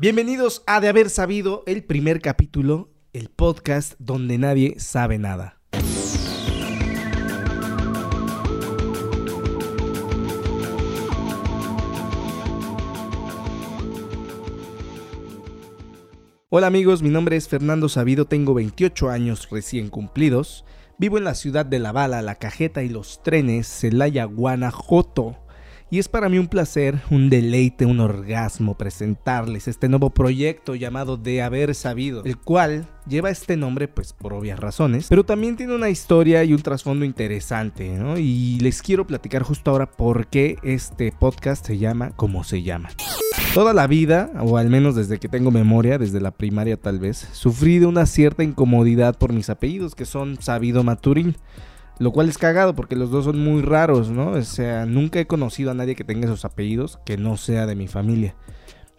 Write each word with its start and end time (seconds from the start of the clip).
Bienvenidos 0.00 0.62
a 0.66 0.80
De 0.80 0.88
Haber 0.88 1.10
Sabido, 1.10 1.62
el 1.66 1.84
primer 1.84 2.22
capítulo, 2.22 2.88
el 3.12 3.28
podcast 3.28 3.96
donde 3.98 4.38
nadie 4.38 4.76
sabe 4.78 5.18
nada. 5.18 5.60
Hola 16.48 16.66
amigos, 16.66 17.02
mi 17.02 17.10
nombre 17.10 17.36
es 17.36 17.48
Fernando 17.48 17.90
Sabido, 17.90 18.24
tengo 18.24 18.54
28 18.54 19.10
años 19.10 19.50
recién 19.50 19.90
cumplidos. 19.90 20.64
Vivo 20.96 21.18
en 21.18 21.24
la 21.24 21.34
ciudad 21.34 21.66
de 21.66 21.78
La 21.78 21.92
Bala, 21.92 22.22
La 22.22 22.36
Cajeta 22.36 22.82
y 22.82 22.88
los 22.88 23.22
trenes, 23.22 23.66
Celaya, 23.66 24.24
Guanajuato. 24.24 25.36
Y 25.92 25.98
es 25.98 26.06
para 26.06 26.28
mí 26.28 26.38
un 26.38 26.46
placer, 26.46 27.00
un 27.10 27.30
deleite, 27.30 27.84
un 27.84 27.98
orgasmo 27.98 28.78
presentarles 28.78 29.66
este 29.66 29.88
nuevo 29.88 30.10
proyecto 30.10 30.76
llamado 30.76 31.16
De 31.16 31.42
Haber 31.42 31.74
Sabido, 31.74 32.22
el 32.24 32.36
cual 32.36 32.86
lleva 33.08 33.30
este 33.30 33.56
nombre 33.56 33.88
pues 33.88 34.12
por 34.12 34.32
obvias 34.32 34.60
razones, 34.60 35.08
pero 35.08 35.24
también 35.24 35.56
tiene 35.56 35.74
una 35.74 35.90
historia 35.90 36.44
y 36.44 36.52
un 36.52 36.62
trasfondo 36.62 37.04
interesante, 37.04 37.88
¿no? 37.98 38.18
Y 38.18 38.60
les 38.60 38.82
quiero 38.82 39.04
platicar 39.04 39.42
justo 39.42 39.72
ahora 39.72 39.90
por 39.90 40.28
qué 40.28 40.58
este 40.62 41.10
podcast 41.10 41.66
se 41.66 41.78
llama 41.78 42.12
como 42.12 42.44
se 42.44 42.62
llama. 42.62 42.90
Toda 43.52 43.74
la 43.74 43.88
vida, 43.88 44.30
o 44.38 44.58
al 44.58 44.70
menos 44.70 44.94
desde 44.94 45.18
que 45.18 45.28
tengo 45.28 45.50
memoria, 45.50 45.98
desde 45.98 46.20
la 46.20 46.30
primaria 46.30 46.76
tal 46.76 47.00
vez, 47.00 47.28
sufrí 47.32 47.80
de 47.80 47.86
una 47.86 48.06
cierta 48.06 48.44
incomodidad 48.44 49.18
por 49.18 49.32
mis 49.32 49.50
apellidos, 49.50 49.96
que 49.96 50.04
son 50.04 50.40
Sabido 50.40 50.84
Maturín. 50.84 51.34
Lo 52.00 52.12
cual 52.12 52.30
es 52.30 52.38
cagado 52.38 52.74
porque 52.74 52.96
los 52.96 53.10
dos 53.10 53.26
son 53.26 53.38
muy 53.38 53.60
raros, 53.60 54.08
¿no? 54.10 54.30
O 54.30 54.42
sea, 54.42 54.86
nunca 54.86 55.20
he 55.20 55.26
conocido 55.26 55.70
a 55.70 55.74
nadie 55.74 55.94
que 55.94 56.02
tenga 56.02 56.24
esos 56.24 56.46
apellidos 56.46 56.98
que 57.04 57.18
no 57.18 57.36
sea 57.36 57.66
de 57.66 57.76
mi 57.76 57.88
familia. 57.88 58.34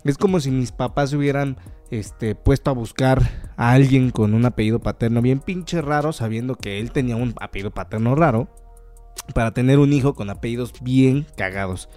Es 0.03 0.19
como 0.19 0.39
si 0.39 0.51
mis 0.51 0.71
papás 0.71 1.11
hubieran 1.13 1.57
este, 1.89 2.35
puesto 2.35 2.69
a 2.69 2.75
buscar 2.75 3.53
a 3.57 3.71
alguien 3.71 4.11
con 4.11 4.35
un 4.35 4.45
apellido 4.45 4.79
paterno 4.79 5.23
bien 5.23 5.39
pinche 5.39 5.81
raro, 5.81 6.13
sabiendo 6.13 6.55
que 6.55 6.79
él 6.79 6.91
tenía 6.91 7.15
un 7.15 7.33
apellido 7.41 7.71
paterno 7.71 8.13
raro, 8.13 8.47
para 9.33 9.51
tener 9.51 9.79
un 9.79 9.93
hijo 9.93 10.13
con 10.13 10.29
apellidos 10.29 10.71
bien 10.83 11.25
cagados. 11.35 11.89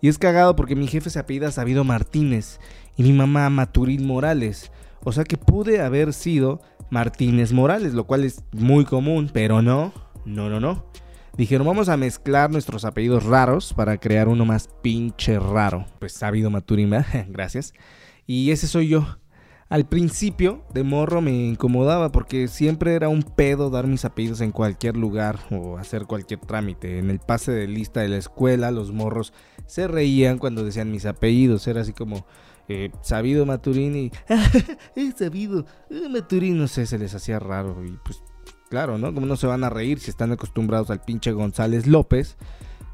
Y 0.00 0.08
es 0.08 0.18
cagado 0.18 0.56
porque 0.56 0.74
mi 0.74 0.88
jefe 0.88 1.08
se 1.08 1.20
apellida 1.20 1.52
Sabido 1.52 1.84
Martínez 1.84 2.58
y 2.96 3.04
mi 3.04 3.12
mamá 3.12 3.48
Maturín 3.48 4.08
Morales. 4.08 4.72
O 5.04 5.12
sea 5.12 5.22
que 5.22 5.36
pude 5.36 5.80
haber 5.80 6.12
sido 6.12 6.60
Martínez 6.90 7.52
Morales, 7.52 7.94
lo 7.94 8.08
cual 8.08 8.24
es 8.24 8.42
muy 8.52 8.84
común, 8.84 9.30
pero 9.32 9.62
no, 9.62 9.92
no, 10.28 10.48
no, 10.48 10.60
no. 10.60 10.84
Dijeron, 11.36 11.66
vamos 11.66 11.88
a 11.88 11.96
mezclar 11.96 12.50
nuestros 12.50 12.84
apellidos 12.84 13.24
raros 13.24 13.72
para 13.72 13.98
crear 13.98 14.28
uno 14.28 14.44
más 14.44 14.68
pinche 14.82 15.38
raro. 15.38 15.86
Pues 16.00 16.12
sabido 16.12 16.50
Maturín, 16.50 16.90
gracias. 17.28 17.74
Y 18.26 18.50
ese 18.50 18.66
soy 18.66 18.88
yo. 18.88 19.06
Al 19.68 19.86
principio, 19.86 20.64
de 20.72 20.82
morro 20.82 21.20
me 21.20 21.30
incomodaba 21.30 22.10
porque 22.10 22.48
siempre 22.48 22.94
era 22.94 23.08
un 23.08 23.22
pedo 23.22 23.68
dar 23.68 23.86
mis 23.86 24.04
apellidos 24.06 24.40
en 24.40 24.50
cualquier 24.50 24.96
lugar 24.96 25.38
o 25.50 25.76
hacer 25.76 26.06
cualquier 26.06 26.40
trámite. 26.40 26.98
En 26.98 27.10
el 27.10 27.20
pase 27.20 27.52
de 27.52 27.68
lista 27.68 28.00
de 28.00 28.08
la 28.08 28.16
escuela, 28.16 28.70
los 28.70 28.92
morros 28.92 29.34
se 29.66 29.86
reían 29.86 30.38
cuando 30.38 30.64
decían 30.64 30.90
mis 30.90 31.04
apellidos. 31.04 31.68
Era 31.68 31.82
así 31.82 31.92
como, 31.92 32.26
eh, 32.68 32.90
sabido 33.02 33.46
Maturín 33.46 33.94
y, 33.94 34.12
eh, 34.96 35.12
sabido 35.16 35.66
eh, 35.90 36.08
Maturín, 36.10 36.58
no 36.58 36.66
sé, 36.66 36.86
se 36.86 36.98
les 36.98 37.14
hacía 37.14 37.38
raro. 37.38 37.84
Y 37.84 37.90
pues 38.04 38.22
Claro, 38.68 38.98
¿no? 38.98 39.14
Como 39.14 39.26
no 39.26 39.36
se 39.36 39.46
van 39.46 39.64
a 39.64 39.70
reír 39.70 39.98
si 39.98 40.10
están 40.10 40.32
acostumbrados 40.32 40.90
al 40.90 41.00
pinche 41.00 41.32
González 41.32 41.86
López? 41.86 42.36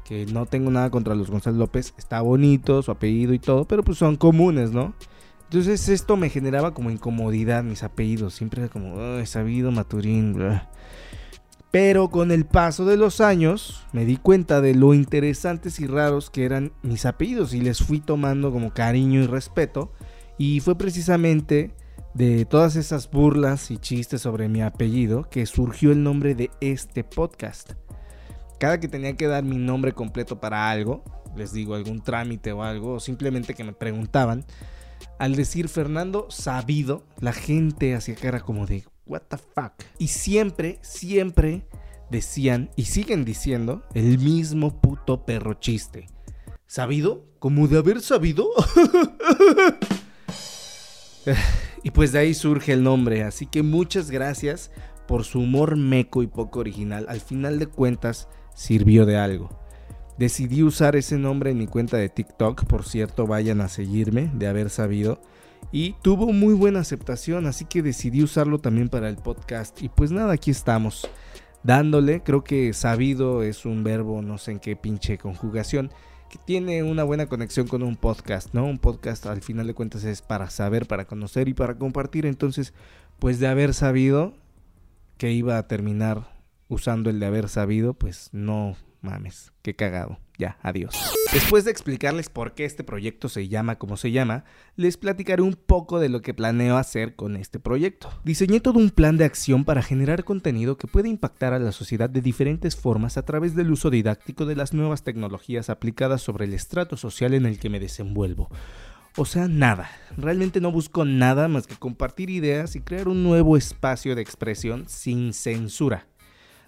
Que 0.05 0.25
no 0.25 0.45
tengo 0.45 0.71
nada 0.71 0.89
contra 0.89 1.15
los 1.15 1.29
González 1.29 1.59
López. 1.59 1.93
Está 1.97 2.21
bonito 2.21 2.81
su 2.81 2.91
apellido 2.91 3.33
y 3.33 3.39
todo, 3.39 3.65
pero 3.65 3.83
pues 3.83 3.97
son 3.97 4.15
comunes, 4.15 4.71
¿no? 4.71 4.93
Entonces 5.43 5.89
esto 5.89 6.17
me 6.17 6.29
generaba 6.29 6.73
como 6.73 6.91
incomodidad, 6.91 7.63
mis 7.63 7.83
apellidos. 7.83 8.33
Siempre 8.33 8.63
era 8.63 8.71
como, 8.71 9.17
he 9.17 9.25
sabido 9.25 9.71
Maturín. 9.71 10.37
Pero 11.71 12.09
con 12.09 12.31
el 12.31 12.45
paso 12.45 12.85
de 12.85 12.95
los 12.95 13.19
años 13.19 13.85
me 13.91 14.05
di 14.05 14.15
cuenta 14.15 14.61
de 14.61 14.75
lo 14.75 14.93
interesantes 14.93 15.79
y 15.81 15.87
raros 15.87 16.29
que 16.29 16.45
eran 16.45 16.71
mis 16.83 17.05
apellidos 17.05 17.53
y 17.53 17.59
les 17.59 17.79
fui 17.79 17.99
tomando 17.99 18.51
como 18.51 18.73
cariño 18.73 19.21
y 19.21 19.27
respeto. 19.27 19.91
Y 20.37 20.61
fue 20.61 20.77
precisamente 20.77 21.75
de 22.15 22.45
todas 22.45 22.77
esas 22.77 23.11
burlas 23.11 23.69
y 23.71 23.77
chistes 23.77 24.21
sobre 24.21 24.47
mi 24.47 24.61
apellido 24.61 25.29
que 25.29 25.45
surgió 25.45 25.91
el 25.91 26.01
nombre 26.01 26.33
de 26.33 26.49
este 26.61 27.03
podcast. 27.03 27.73
Cada 28.57 28.79
que 28.79 28.87
tenía 28.87 29.17
que 29.17 29.27
dar 29.27 29.43
mi 29.43 29.57
nombre 29.57 29.91
completo 29.91 30.39
para 30.39 30.71
algo, 30.71 31.03
les 31.35 31.51
digo 31.51 31.75
algún 31.75 32.01
trámite 32.01 32.53
o 32.53 32.63
algo, 32.63 32.93
o 32.93 32.99
simplemente 33.01 33.53
que 33.53 33.65
me 33.65 33.73
preguntaban, 33.73 34.45
al 35.19 35.35
decir 35.35 35.67
Fernando 35.67 36.27
Sabido, 36.29 37.03
la 37.19 37.33
gente 37.33 37.93
hacía 37.95 38.15
cara 38.15 38.39
como 38.39 38.65
de, 38.65 38.85
¿What 39.05 39.23
the 39.27 39.37
fuck? 39.37 39.73
Y 39.99 40.07
siempre, 40.07 40.79
siempre 40.81 41.67
decían 42.09 42.69
y 42.77 42.85
siguen 42.85 43.25
diciendo 43.25 43.83
el 43.93 44.19
mismo 44.19 44.79
puto 44.79 45.25
perro 45.25 45.55
chiste. 45.55 46.07
¿Sabido? 46.65 47.25
¿Como 47.39 47.67
de 47.67 47.77
haber 47.77 47.99
sabido? 47.99 48.47
Y 51.85 51.91
pues 51.91 52.11
de 52.11 52.17
ahí 52.17 52.33
surge 52.33 52.73
el 52.73 52.81
nombre, 52.81 53.21
así 53.21 53.45
que 53.45 53.61
muchas 53.61 54.09
gracias 54.09 54.71
por 55.07 55.23
su 55.23 55.41
humor 55.41 55.75
meco 55.77 56.23
y 56.23 56.27
poco 56.27 56.59
original. 56.59 57.05
Al 57.07 57.19
final 57.19 57.59
de 57.59 57.67
cuentas, 57.67 58.27
sirvió 58.55 59.05
de 59.05 59.17
algo. 59.17 59.51
Decidí 60.17 60.63
usar 60.63 60.95
ese 60.95 61.19
nombre 61.19 61.51
en 61.51 61.59
mi 61.59 61.67
cuenta 61.67 61.97
de 61.97 62.09
TikTok, 62.09 62.65
por 62.65 62.85
cierto, 62.85 63.27
vayan 63.27 63.61
a 63.61 63.67
seguirme, 63.67 64.31
de 64.33 64.47
haber 64.47 64.71
sabido. 64.71 65.21
Y 65.71 65.93
tuvo 66.01 66.33
muy 66.33 66.55
buena 66.55 66.79
aceptación, 66.79 67.45
así 67.45 67.65
que 67.65 67.83
decidí 67.83 68.23
usarlo 68.23 68.57
también 68.57 68.89
para 68.89 69.07
el 69.07 69.17
podcast. 69.17 69.83
Y 69.83 69.89
pues 69.89 70.09
nada, 70.09 70.33
aquí 70.33 70.49
estamos, 70.49 71.07
dándole, 71.61 72.23
creo 72.23 72.43
que 72.43 72.73
sabido 72.73 73.43
es 73.43 73.63
un 73.63 73.83
verbo, 73.83 74.23
no 74.23 74.39
sé 74.39 74.53
en 74.53 74.59
qué 74.59 74.75
pinche 74.75 75.19
conjugación 75.19 75.91
que 76.29 76.37
tiene 76.45 76.83
una 76.83 77.03
buena 77.03 77.27
conexión 77.27 77.67
con 77.67 77.83
un 77.83 77.95
podcast, 77.95 78.53
¿no? 78.53 78.65
Un 78.65 78.79
podcast 78.79 79.25
al 79.25 79.41
final 79.41 79.67
de 79.67 79.73
cuentas 79.73 80.03
es 80.03 80.21
para 80.21 80.49
saber, 80.49 80.87
para 80.87 81.05
conocer 81.05 81.47
y 81.47 81.53
para 81.53 81.77
compartir. 81.77 82.25
Entonces, 82.25 82.73
pues 83.19 83.39
de 83.39 83.47
haber 83.47 83.73
sabido 83.73 84.33
que 85.17 85.31
iba 85.31 85.57
a 85.57 85.67
terminar 85.67 86.27
usando 86.67 87.09
el 87.09 87.19
de 87.19 87.25
haber 87.25 87.49
sabido, 87.49 87.93
pues 87.93 88.29
no 88.31 88.75
mames, 89.01 89.53
qué 89.61 89.75
cagado. 89.75 90.19
Ya, 90.37 90.57
adiós. 90.61 91.13
Después 91.31 91.63
de 91.63 91.71
explicarles 91.71 92.29
por 92.29 92.53
qué 92.53 92.65
este 92.65 92.83
proyecto 92.83 93.29
se 93.29 93.47
llama 93.47 93.77
como 93.77 93.95
se 93.97 94.11
llama, 94.11 94.43
les 94.75 94.97
platicaré 94.97 95.41
un 95.41 95.53
poco 95.53 95.99
de 95.99 96.09
lo 96.09 96.21
que 96.21 96.33
planeo 96.33 96.77
hacer 96.77 97.15
con 97.15 97.35
este 97.37 97.59
proyecto. 97.59 98.09
Diseñé 98.23 98.59
todo 98.59 98.79
un 98.79 98.89
plan 98.89 99.17
de 99.17 99.25
acción 99.25 99.63
para 99.63 99.81
generar 99.81 100.23
contenido 100.23 100.77
que 100.77 100.87
puede 100.87 101.09
impactar 101.09 101.53
a 101.53 101.59
la 101.59 101.71
sociedad 101.71 102.09
de 102.09 102.21
diferentes 102.21 102.75
formas 102.75 103.17
a 103.17 103.23
través 103.23 103.55
del 103.55 103.71
uso 103.71 103.89
didáctico 103.89 104.45
de 104.45 104.55
las 104.55 104.73
nuevas 104.73 105.03
tecnologías 105.03 105.69
aplicadas 105.69 106.21
sobre 106.21 106.45
el 106.45 106.53
estrato 106.53 106.97
social 106.97 107.33
en 107.33 107.45
el 107.45 107.59
que 107.59 107.69
me 107.69 107.79
desenvuelvo. 107.79 108.49
O 109.17 109.23
sea, 109.23 109.47
nada. 109.47 109.89
Realmente 110.17 110.59
no 110.59 110.73
busco 110.73 111.05
nada 111.05 111.47
más 111.47 111.67
que 111.67 111.75
compartir 111.75 112.29
ideas 112.29 112.75
y 112.75 112.81
crear 112.81 113.07
un 113.07 113.23
nuevo 113.23 113.55
espacio 113.55 114.13
de 114.13 114.21
expresión 114.21 114.89
sin 114.89 115.31
censura 115.31 116.05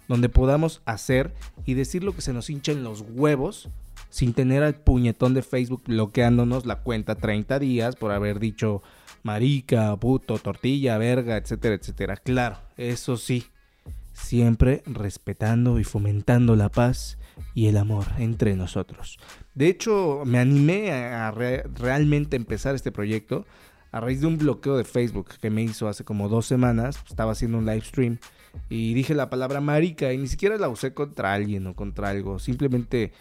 donde 0.08 0.28
podamos 0.28 0.82
hacer 0.86 1.34
y 1.64 1.74
decir 1.74 2.02
lo 2.02 2.14
que 2.14 2.22
se 2.22 2.32
nos 2.32 2.50
hincha 2.50 2.72
en 2.72 2.82
los 2.82 3.04
huevos 3.08 3.68
sin 4.10 4.32
tener 4.32 4.62
al 4.62 4.74
puñetón 4.74 5.34
de 5.34 5.42
Facebook 5.42 5.82
bloqueándonos 5.86 6.66
la 6.66 6.80
cuenta 6.80 7.14
30 7.14 7.58
días 7.58 7.96
por 7.96 8.10
haber 8.10 8.40
dicho 8.40 8.82
marica, 9.22 9.94
puto, 9.96 10.38
tortilla, 10.38 10.96
verga, 10.98 11.36
etcétera, 11.36 11.74
etcétera. 11.74 12.16
Claro, 12.16 12.56
eso 12.76 13.16
sí, 13.16 13.46
siempre 14.12 14.82
respetando 14.86 15.78
y 15.78 15.84
fomentando 15.84 16.56
la 16.56 16.70
paz 16.70 17.18
y 17.54 17.66
el 17.66 17.76
amor 17.76 18.06
entre 18.18 18.56
nosotros. 18.56 19.18
De 19.54 19.68
hecho, 19.68 20.22
me 20.24 20.38
animé 20.38 20.92
a 20.92 21.30
realmente 21.30 22.36
empezar 22.36 22.74
este 22.74 22.92
proyecto 22.92 23.44
a 23.90 24.00
raíz 24.00 24.20
de 24.20 24.26
un 24.26 24.38
bloqueo 24.38 24.76
de 24.76 24.84
Facebook 24.84 25.28
que 25.40 25.50
me 25.50 25.62
hizo 25.62 25.88
hace 25.88 26.04
como 26.04 26.28
dos 26.28 26.46
semanas. 26.46 26.98
Estaba 27.08 27.32
haciendo 27.32 27.58
un 27.58 27.66
live 27.66 27.82
stream 27.82 28.18
y 28.68 28.94
dije 28.94 29.14
la 29.14 29.30
palabra 29.30 29.60
marica 29.60 30.12
y 30.12 30.18
ni 30.18 30.26
siquiera 30.26 30.56
la 30.56 30.68
usé 30.68 30.92
contra 30.92 31.32
alguien 31.32 31.66
o 31.66 31.74
contra 31.74 32.10
algo. 32.10 32.38
Simplemente 32.38 33.12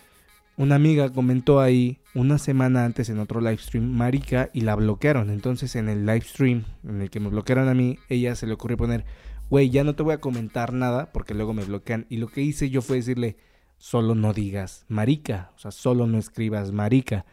una 0.57 0.75
amiga 0.75 1.11
comentó 1.11 1.59
ahí 1.59 1.99
una 2.15 2.37
semana 2.37 2.83
antes 2.83 3.09
en 3.09 3.19
otro 3.19 3.41
live 3.41 3.57
stream 3.57 3.91
marica 3.91 4.49
y 4.53 4.61
la 4.61 4.75
bloquearon. 4.75 5.29
Entonces 5.29 5.75
en 5.75 5.87
el 5.87 6.05
live 6.05 6.21
stream 6.21 6.65
en 6.83 7.01
el 7.01 7.09
que 7.09 7.19
me 7.19 7.29
bloquearon 7.29 7.69
a 7.69 7.73
mí, 7.73 7.99
ella 8.09 8.35
se 8.35 8.47
le 8.47 8.53
ocurrió 8.53 8.75
poner, 8.75 9.05
güey, 9.49 9.69
ya 9.69 9.83
no 9.83 9.95
te 9.95 10.03
voy 10.03 10.13
a 10.13 10.21
comentar 10.21 10.73
nada 10.73 11.11
porque 11.13 11.33
luego 11.33 11.53
me 11.53 11.63
bloquean. 11.63 12.05
Y 12.09 12.17
lo 12.17 12.27
que 12.27 12.41
hice 12.41 12.69
yo 12.69 12.81
fue 12.81 12.97
decirle, 12.97 13.37
solo 13.77 14.15
no 14.15 14.33
digas 14.33 14.85
marica, 14.87 15.51
o 15.55 15.59
sea, 15.59 15.71
solo 15.71 16.07
no 16.07 16.17
escribas 16.17 16.71
marica. 16.71 17.25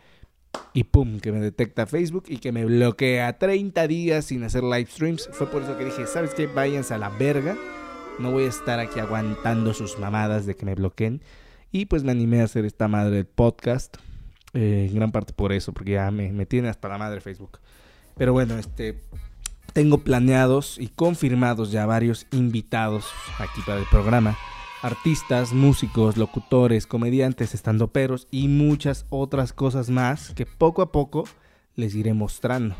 Y 0.72 0.84
pum, 0.84 1.18
que 1.18 1.32
me 1.32 1.40
detecta 1.40 1.86
Facebook 1.86 2.24
y 2.28 2.38
que 2.38 2.52
me 2.52 2.64
bloquea 2.64 3.38
30 3.38 3.88
días 3.88 4.26
sin 4.26 4.44
hacer 4.44 4.62
live 4.62 4.86
streams. 4.86 5.28
Fue 5.32 5.48
por 5.48 5.62
eso 5.62 5.76
que 5.76 5.86
dije, 5.86 6.06
¿sabes 6.06 6.32
qué? 6.32 6.46
Váyanse 6.46 6.94
a 6.94 6.98
la 6.98 7.08
verga 7.08 7.56
no 8.18 8.30
voy 8.30 8.44
a 8.44 8.48
estar 8.48 8.78
aquí 8.78 9.00
aguantando 9.00 9.74
sus 9.74 9.98
mamadas 9.98 10.46
de 10.46 10.56
que 10.56 10.64
me 10.64 10.74
bloqueen. 10.74 11.20
Y 11.72 11.86
pues 11.86 12.04
me 12.04 12.12
animé 12.12 12.40
a 12.40 12.44
hacer 12.44 12.64
esta 12.64 12.88
madre 12.88 13.16
del 13.16 13.26
podcast. 13.26 13.96
Eh, 14.52 14.86
en 14.88 14.94
gran 14.94 15.10
parte 15.10 15.32
por 15.32 15.52
eso, 15.52 15.72
porque 15.72 15.92
ya 15.92 16.10
me, 16.10 16.46
tiene 16.46 16.68
hasta 16.68 16.88
la 16.88 16.98
madre 16.98 17.20
Facebook. 17.20 17.58
Pero 18.16 18.32
bueno, 18.32 18.56
este 18.56 19.00
tengo 19.72 19.98
planeados 19.98 20.78
y 20.78 20.86
confirmados 20.86 21.72
ya 21.72 21.84
varios 21.84 22.26
invitados 22.30 23.06
aquí 23.38 23.60
para 23.66 23.80
el 23.80 23.86
programa. 23.86 24.38
Artistas, 24.82 25.52
músicos, 25.52 26.16
locutores, 26.16 26.86
comediantes, 26.86 27.54
estandoperos 27.54 28.28
y 28.30 28.46
muchas 28.46 29.06
otras 29.10 29.52
cosas 29.52 29.90
más 29.90 30.30
que 30.34 30.46
poco 30.46 30.82
a 30.82 30.92
poco 30.92 31.24
les 31.74 31.96
iré 31.96 32.14
mostrando. 32.14 32.76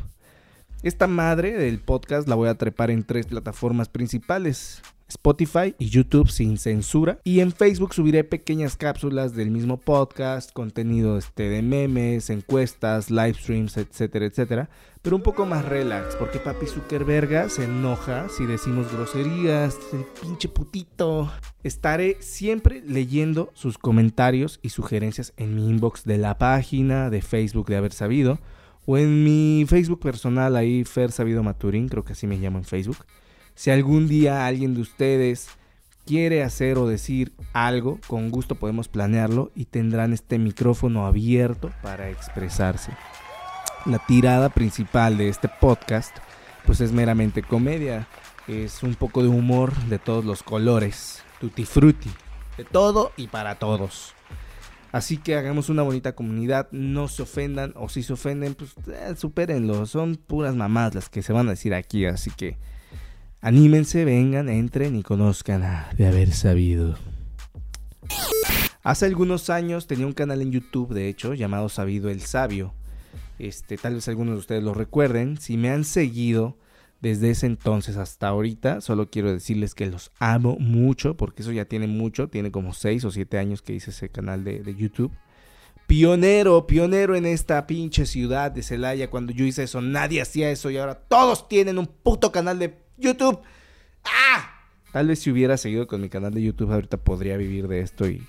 Esta 0.84 1.06
madre 1.06 1.52
del 1.52 1.80
podcast 1.80 2.28
la 2.28 2.34
voy 2.34 2.48
a 2.48 2.56
trepar 2.56 2.90
en 2.90 3.02
tres 3.02 3.26
plataformas 3.26 3.88
principales. 3.88 4.82
Spotify 5.08 5.74
y 5.78 5.88
YouTube 5.88 6.28
sin 6.30 6.58
censura. 6.58 7.18
Y 7.24 7.40
en 7.40 7.52
Facebook 7.52 7.94
subiré 7.94 8.24
pequeñas 8.24 8.76
cápsulas 8.76 9.34
del 9.34 9.50
mismo 9.50 9.76
podcast, 9.76 10.52
contenido 10.52 11.18
este, 11.18 11.48
de 11.48 11.62
memes, 11.62 12.30
encuestas, 12.30 13.10
live 13.10 13.34
streams, 13.34 13.76
etcétera, 13.76 14.26
etcétera. 14.26 14.70
Pero 15.02 15.16
un 15.16 15.22
poco 15.22 15.44
más 15.44 15.64
relax, 15.66 16.16
porque 16.16 16.38
papi 16.38 16.66
Zuckerberga 16.66 17.50
se 17.50 17.64
enoja 17.64 18.28
si 18.30 18.46
decimos 18.46 18.90
groserías, 18.90 19.76
el 19.92 20.04
pinche 20.20 20.48
putito. 20.48 21.30
Estaré 21.62 22.16
siempre 22.20 22.82
leyendo 22.86 23.50
sus 23.52 23.76
comentarios 23.76 24.60
y 24.62 24.70
sugerencias 24.70 25.34
en 25.36 25.54
mi 25.54 25.68
inbox 25.68 26.04
de 26.04 26.16
la 26.16 26.38
página 26.38 27.10
de 27.10 27.20
Facebook 27.20 27.66
de 27.68 27.76
Haber 27.76 27.92
Sabido. 27.92 28.38
O 28.86 28.98
en 28.98 29.24
mi 29.24 29.64
Facebook 29.68 30.00
personal, 30.00 30.56
ahí 30.56 30.84
Fer 30.84 31.12
Sabido 31.12 31.42
Maturín, 31.42 31.88
creo 31.88 32.04
que 32.04 32.12
así 32.12 32.26
me 32.26 32.36
llamo 32.36 32.58
en 32.58 32.64
Facebook. 32.64 32.98
Si 33.54 33.70
algún 33.70 34.08
día 34.08 34.46
alguien 34.46 34.74
de 34.74 34.80
ustedes 34.80 35.48
quiere 36.04 36.42
hacer 36.42 36.76
o 36.76 36.88
decir 36.88 37.32
algo, 37.52 38.00
con 38.06 38.30
gusto 38.30 38.56
podemos 38.56 38.88
planearlo 38.88 39.52
y 39.54 39.66
tendrán 39.66 40.12
este 40.12 40.38
micrófono 40.38 41.06
abierto 41.06 41.70
para 41.82 42.10
expresarse. 42.10 42.92
La 43.86 43.98
tirada 43.98 44.48
principal 44.48 45.16
de 45.18 45.28
este 45.28 45.48
podcast 45.48 46.16
pues 46.66 46.80
es 46.80 46.92
meramente 46.92 47.42
comedia, 47.42 48.08
es 48.48 48.82
un 48.82 48.94
poco 48.94 49.22
de 49.22 49.28
humor 49.28 49.74
de 49.84 49.98
todos 49.98 50.24
los 50.24 50.42
colores, 50.42 51.22
tutti 51.40 51.64
frutti, 51.64 52.10
de 52.56 52.64
todo 52.64 53.12
y 53.16 53.28
para 53.28 53.56
todos. 53.56 54.14
Así 54.92 55.18
que 55.18 55.36
hagamos 55.36 55.68
una 55.68 55.82
bonita 55.82 56.14
comunidad, 56.14 56.68
no 56.70 57.08
se 57.08 57.22
ofendan 57.22 57.72
o 57.76 57.88
si 57.88 58.02
se 58.02 58.12
ofenden 58.12 58.54
pues 58.54 58.74
eh, 58.86 59.14
supérenlo, 59.16 59.86
son 59.86 60.16
puras 60.16 60.54
mamás 60.54 60.94
las 60.94 61.08
que 61.08 61.22
se 61.22 61.32
van 61.32 61.48
a 61.48 61.50
decir 61.50 61.74
aquí, 61.74 62.06
así 62.06 62.30
que 62.30 62.56
Anímense, 63.44 64.06
vengan, 64.06 64.48
entren 64.48 64.96
y 64.96 65.02
conozcan 65.02 65.60
de 65.98 66.06
haber 66.06 66.32
sabido. 66.32 66.96
Hace 68.82 69.04
algunos 69.04 69.50
años 69.50 69.86
tenía 69.86 70.06
un 70.06 70.14
canal 70.14 70.40
en 70.40 70.50
YouTube, 70.50 70.94
de 70.94 71.10
hecho, 71.10 71.34
llamado 71.34 71.68
Sabido 71.68 72.08
el 72.08 72.22
Sabio. 72.22 72.72
Este, 73.38 73.76
tal 73.76 73.96
vez 73.96 74.08
algunos 74.08 74.36
de 74.36 74.38
ustedes 74.38 74.62
lo 74.62 74.72
recuerden. 74.72 75.36
Si 75.36 75.58
me 75.58 75.68
han 75.68 75.84
seguido 75.84 76.56
desde 77.02 77.28
ese 77.28 77.44
entonces 77.44 77.98
hasta 77.98 78.28
ahorita, 78.28 78.80
solo 78.80 79.10
quiero 79.10 79.30
decirles 79.30 79.74
que 79.74 79.90
los 79.90 80.10
amo 80.18 80.56
mucho, 80.58 81.18
porque 81.18 81.42
eso 81.42 81.52
ya 81.52 81.66
tiene 81.66 81.86
mucho, 81.86 82.28
tiene 82.28 82.50
como 82.50 82.72
6 82.72 83.04
o 83.04 83.10
7 83.10 83.36
años 83.36 83.60
que 83.60 83.74
hice 83.74 83.90
ese 83.90 84.08
canal 84.08 84.42
de, 84.42 84.60
de 84.60 84.74
YouTube. 84.74 85.12
Pionero, 85.86 86.66
pionero 86.66 87.14
en 87.14 87.26
esta 87.26 87.66
pinche 87.66 88.06
ciudad 88.06 88.50
de 88.50 88.62
Celaya. 88.62 89.10
Cuando 89.10 89.34
yo 89.34 89.44
hice 89.44 89.64
eso, 89.64 89.82
nadie 89.82 90.22
hacía 90.22 90.50
eso 90.50 90.70
y 90.70 90.78
ahora 90.78 90.94
todos 90.94 91.46
tienen 91.46 91.76
un 91.76 91.86
puto 91.86 92.32
canal 92.32 92.58
de 92.58 92.83
YouTube. 92.96 93.40
¡Ah! 94.04 94.50
Tal 94.92 95.08
vez 95.08 95.18
si 95.18 95.30
hubiera 95.30 95.56
seguido 95.56 95.86
con 95.86 96.00
mi 96.00 96.08
canal 96.08 96.32
de 96.32 96.42
YouTube 96.42 96.72
ahorita 96.72 96.98
podría 96.98 97.36
vivir 97.36 97.66
de 97.66 97.80
esto 97.80 98.06
y, 98.08 98.22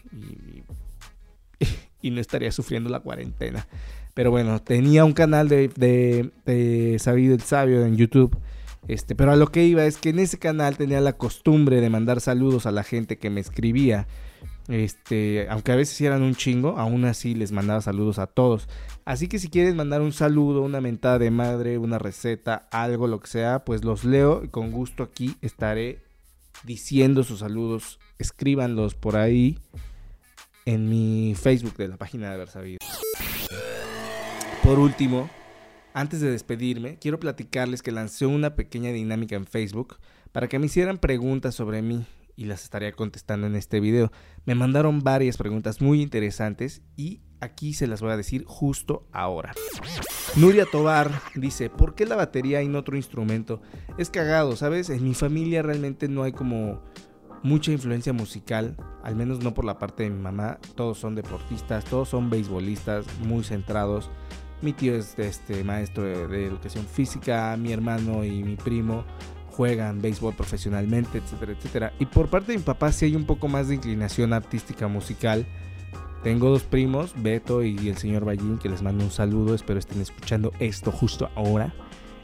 y, 2.02 2.10
no 2.10 2.20
estaría 2.20 2.52
sufriendo 2.52 2.90
la 2.90 3.02
cuarentena. 3.02 3.68
Pero 4.16 4.32
bueno, 4.32 4.60
tenía 4.62 5.06
un 5.06 5.14
canal 5.14 5.48
de, 5.48 5.68
de, 6.46 6.98
Sabido 7.00 7.36
el 7.36 7.42
Sabio 7.42 7.86
en 7.86 7.98
YouTube. 7.98 8.36
Este, 8.88 9.14
pero 9.14 9.32
a 9.32 9.36
lo 9.36 9.48
que 9.48 9.66
iba 9.66 9.86
es 9.86 9.98
que 9.98 10.10
en 10.10 10.20
ese 10.20 10.40
canal 10.40 10.78
tenía 10.78 11.02
la 11.02 11.14
costumbre 11.14 11.82
de 11.82 11.90
mandar 11.90 12.22
saludos 12.22 12.66
a 12.66 12.72
la 12.72 12.84
gente 12.84 13.18
que 13.18 13.30
me 13.30 13.42
escribía. 13.42 14.08
Este, 14.68 15.48
aunque 15.50 15.72
a 15.72 15.76
veces 15.76 16.00
eran 16.02 16.24
un 16.24 16.36
chingo, 16.36 16.78
aún 16.78 17.06
así 17.06 17.36
les 17.36 17.52
mandaba 17.52 17.82
saludos 17.82 18.18
a 18.18 18.28
todos. 18.28 18.68
Así 19.06 19.28
que 19.28 19.38
si 19.38 19.50
quieren 19.50 19.76
mandar 19.76 20.02
un 20.02 20.12
saludo, 20.12 20.62
una 20.62 20.82
mentada 20.82 21.20
de 21.20 21.30
madre, 21.30 21.78
una 21.78 22.00
receta, 22.00 22.68
algo, 22.72 23.08
lo 23.08 23.20
que 23.20 23.28
sea, 23.28 23.64
pues 23.64 23.84
los 23.84 24.04
leo 24.04 24.44
y 24.44 24.48
con 24.48 24.72
gusto 24.72 25.04
aquí 25.04 25.36
estaré 25.42 26.04
diciendo 26.64 27.24
sus 27.24 27.40
saludos. 27.40 28.00
Escríbanlos 28.18 28.96
por 28.96 29.18
ahí 29.18 29.60
en 30.66 30.90
mi 30.90 31.36
Facebook 31.36 31.78
de 31.78 31.90
la 31.90 31.98
página 31.98 32.30
de 32.30 32.36
Haber 32.36 32.80
Por 34.64 34.80
último, 34.80 35.30
antes 35.94 36.22
de 36.22 36.32
despedirme, 36.32 36.98
quiero 36.98 37.20
platicarles 37.20 37.84
que 37.84 37.92
lancé 37.92 38.26
una 38.26 38.56
pequeña 38.56 38.90
dinámica 38.90 39.36
en 39.36 39.46
Facebook 39.46 39.98
para 40.32 40.48
que 40.48 40.58
me 40.58 40.66
hicieran 40.66 40.98
preguntas 40.98 41.54
sobre 41.54 41.84
mí 41.84 42.06
y 42.36 42.46
las 42.46 42.64
estaría 42.64 42.92
contestando 42.94 43.48
en 43.48 43.56
este 43.56 43.80
video. 43.80 44.12
Me 44.46 44.56
mandaron 44.56 45.02
varias 45.02 45.38
preguntas 45.38 45.82
muy 45.82 46.02
interesantes 46.02 46.82
y 46.96 47.22
aquí 47.40 47.74
se 47.74 47.88
las 47.88 48.02
voy 48.02 48.12
a 48.12 48.18
decir 48.18 48.44
justo 48.46 49.08
ahora. 49.12 49.54
Nuria 50.36 50.66
Tobar 50.70 51.12
dice, 51.36 51.70
¿por 51.70 51.96
qué 51.96 52.06
la 52.06 52.16
batería 52.16 52.64
no 52.64 52.80
otro 52.80 52.98
instrumento? 52.98 53.62
Es 53.98 54.10
cagado, 54.10 54.56
¿sabes? 54.56 54.90
En 54.90 55.04
mi 55.04 55.14
familia 55.14 55.62
realmente 55.62 56.08
no 56.08 56.24
hay 56.24 56.34
como 56.34 56.82
mucha 57.44 57.72
influencia 57.72 58.12
musical, 58.12 58.76
al 59.04 59.16
menos 59.16 59.44
no 59.44 59.54
por 59.54 59.66
la 59.66 59.78
parte 59.78 60.04
de 60.04 60.10
mi 60.10 60.22
mamá. 60.22 60.60
Todos 60.76 60.98
son 60.98 61.16
deportistas, 61.16 61.86
todos 61.86 62.10
son 62.10 62.30
beisbolistas, 62.30 63.06
muy 63.20 63.44
centrados. 63.44 64.10
Mi 64.62 64.74
tío 64.74 64.96
es 64.96 65.18
este, 65.20 65.64
maestro 65.64 66.04
de 66.04 66.46
educación 66.46 66.86
física, 66.86 67.56
mi 67.58 67.72
hermano 67.72 68.24
y 68.24 68.44
mi 68.44 68.56
primo 68.56 69.06
juegan 69.56 70.02
béisbol 70.02 70.36
profesionalmente, 70.36 71.20
etcétera, 71.20 71.54
etcétera. 71.54 71.94
Y 72.00 72.06
por 72.06 72.28
parte 72.28 72.52
de 72.52 72.58
mi 72.58 72.64
papá 72.64 72.92
sí 72.92 73.06
hay 73.06 73.16
un 73.16 73.26
poco 73.26 73.48
más 73.48 73.70
de 73.70 73.76
inclinación 73.76 74.34
artística 74.34 74.88
musical. 74.88 75.46
Tengo 76.24 76.50
dos 76.50 76.64
primos, 76.64 77.14
Beto 77.16 77.64
y 77.64 77.88
el 77.88 77.98
señor 77.98 78.26
Ballín, 78.26 78.58
que 78.58 78.68
les 78.68 78.82
mando 78.82 79.04
un 79.04 79.12
saludo, 79.12 79.56
espero 79.56 79.80
estén 79.80 80.02
escuchando 80.02 80.52
esto 80.60 80.92
justo 80.92 81.30
ahora. 81.36 81.74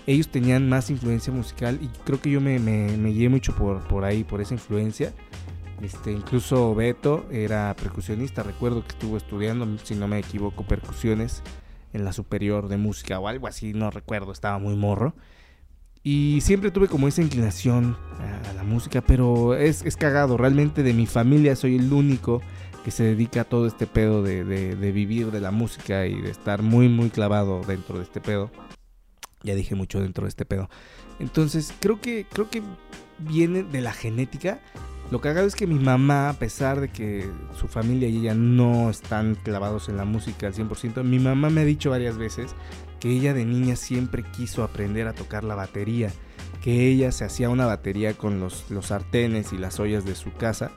Ellos 0.08 0.28
tenían 0.28 0.68
más 0.68 0.90
influencia 0.90 1.32
musical 1.32 1.80
y 1.82 1.88
creo 2.04 2.20
que 2.20 2.32
yo 2.32 2.42
me, 2.42 2.60
me, 2.60 3.12
guié 3.12 3.30
mucho 3.30 3.56
por, 3.56 3.88
por 3.88 4.04
ahí, 4.04 4.24
por 4.24 4.42
esa 4.42 4.56
influencia. 4.56 5.14
Este, 5.82 6.12
incluso 6.12 6.76
Beto 6.76 7.26
era 7.32 7.76
percusionista, 7.76 8.44
recuerdo 8.44 8.84
que 8.84 8.90
estuvo 8.90 9.18
estudiando, 9.18 9.68
si 9.84 9.96
no 9.96 10.08
me 10.08 10.20
equivoco, 10.20 10.64
percusiones 10.64 11.42
en 11.94 12.04
la 12.04 12.14
superior 12.14 12.68
de 12.68 12.78
música 12.78 13.20
o 13.20 13.28
algo 13.28 13.48
así, 13.48 13.74
no 13.74 13.90
recuerdo, 13.90 14.32
estaba 14.32 14.60
muy 14.60 14.76
morro. 14.76 15.14
Y 16.04 16.42
siempre 16.42 16.72
tuve 16.72 16.88
como 16.88 17.08
esa 17.08 17.22
inclinación 17.22 17.96
a 18.50 18.54
la 18.54 18.64
música, 18.64 19.02
pero 19.02 19.56
es, 19.56 19.84
es 19.86 19.96
cagado. 19.96 20.38
Realmente 20.38 20.82
de 20.82 20.94
mi 20.94 21.06
familia 21.06 21.56
soy 21.56 21.76
el 21.76 21.94
único 21.94 22.42
que 22.84 22.92
se 22.92 23.04
dedica 23.04 23.42
a 23.42 23.44
todo 23.44 23.68
este 23.68 23.86
pedo 23.86 24.24
de, 24.24 24.44
de, 24.44 24.92
vivir 24.92 25.32
de 25.32 25.40
la 25.40 25.52
música 25.52 26.08
y 26.08 26.20
de 26.20 26.32
estar 26.32 26.64
muy, 26.64 26.90
muy 26.90 27.12
clavado 27.12 27.62
dentro 27.62 27.98
de 27.98 28.04
este 28.04 28.20
pedo. 28.20 28.50
Ya 29.44 29.54
dije 29.54 29.76
mucho 29.76 30.02
dentro 30.02 30.24
de 30.24 30.30
este 30.30 30.46
pedo. 30.46 30.70
Entonces, 31.20 31.74
creo 31.80 32.02
que, 32.02 32.26
creo 32.32 32.50
que 32.50 32.64
viene 33.20 33.62
de 33.64 33.82
la 33.82 33.94
genética. 33.94 34.60
Lo 35.12 35.22
cagado 35.22 35.46
es 35.46 35.56
que 35.56 35.68
mi 35.68 35.78
mamá, 35.78 36.30
a 36.30 36.34
pesar 36.34 36.80
de 36.80 36.90
que 36.90 37.30
su 37.60 37.68
familia 37.68 38.08
y 38.08 38.18
ella 38.18 38.34
no 38.34 38.90
están 38.90 39.36
clavados 39.36 39.90
en 39.90 39.98
la 39.98 40.06
música 40.06 40.48
al 40.48 40.54
100%, 40.54 41.04
mi 41.04 41.20
mamá 41.20 41.50
me 41.50 41.62
ha 41.62 41.66
dicho 41.66 41.92
varias 41.92 42.18
veces 42.18 42.56
que 43.02 43.10
ella 43.10 43.34
de 43.34 43.46
niña 43.46 43.76
siempre 43.76 44.24
quiso 44.24 44.64
aprender 44.64 45.08
a 45.08 45.14
tocar 45.14 45.44
la 45.44 45.56
batería, 45.56 46.12
que 46.62 46.88
ella 46.88 47.12
se 47.12 47.26
hacía 47.26 47.50
una 47.50 47.66
batería 47.66 48.14
con 48.14 48.40
los, 48.40 48.70
los 48.70 48.86
sartenes 48.86 49.52
y 49.52 49.58
las 49.58 49.80
ollas 49.80 50.06
de 50.06 50.14
su 50.14 50.32
casa 50.32 50.72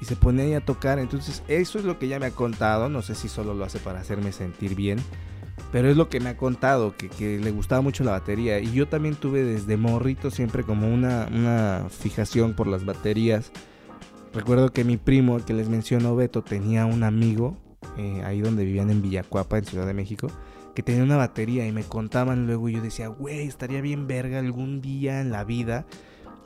y 0.00 0.04
se 0.04 0.14
ponía 0.14 0.58
a 0.58 0.64
tocar. 0.64 0.98
Entonces 0.98 1.42
eso 1.48 1.78
es 1.78 1.86
lo 1.86 1.98
que 1.98 2.06
ella 2.06 2.20
me 2.20 2.26
ha 2.26 2.30
contado, 2.32 2.90
no 2.90 3.00
sé 3.00 3.14
si 3.14 3.28
solo 3.28 3.54
lo 3.54 3.64
hace 3.64 3.78
para 3.78 4.00
hacerme 4.00 4.30
sentir 4.32 4.74
bien, 4.74 4.98
pero 5.72 5.88
es 5.88 5.96
lo 5.96 6.10
que 6.10 6.20
me 6.20 6.28
ha 6.28 6.36
contado, 6.36 6.94
que, 6.96 7.38
le 7.38 7.50
gustaba 7.50 7.80
mucho 7.80 8.04
la 8.04 8.12
batería. 8.12 8.60
Y 8.60 8.72
yo 8.72 8.86
también 8.86 9.14
tuve 9.14 9.42
desde 9.42 9.78
morrito 9.78 10.30
siempre 10.30 10.64
como 10.64 10.92
una, 10.92 11.28
una 11.32 11.86
fijación 11.88 12.52
por 12.52 12.66
las 12.66 12.84
baterías. 12.84 13.52
Recuerdo 14.34 14.70
que 14.70 14.84
mi 14.84 14.98
primo, 14.98 15.38
el 15.38 15.44
que 15.44 15.54
les 15.54 15.70
mencionó 15.70 16.14
Beto, 16.14 16.42
tenía 16.42 16.84
un 16.84 17.04
amigo 17.04 17.56
eh, 17.96 18.22
ahí 18.22 18.42
donde 18.42 18.66
vivían 18.66 18.90
en 18.90 19.00
Villacuapa, 19.00 19.56
en 19.56 19.64
Ciudad 19.64 19.86
de 19.86 19.94
México 19.94 20.30
que 20.74 20.82
tenía 20.82 21.02
una 21.02 21.16
batería 21.16 21.66
y 21.66 21.72
me 21.72 21.84
contaban 21.84 22.46
luego 22.46 22.68
y 22.68 22.74
yo 22.74 22.82
decía, 22.82 23.08
güey, 23.08 23.46
estaría 23.46 23.80
bien 23.80 24.06
verga 24.06 24.38
algún 24.38 24.80
día 24.80 25.20
en 25.20 25.30
la 25.30 25.44
vida 25.44 25.86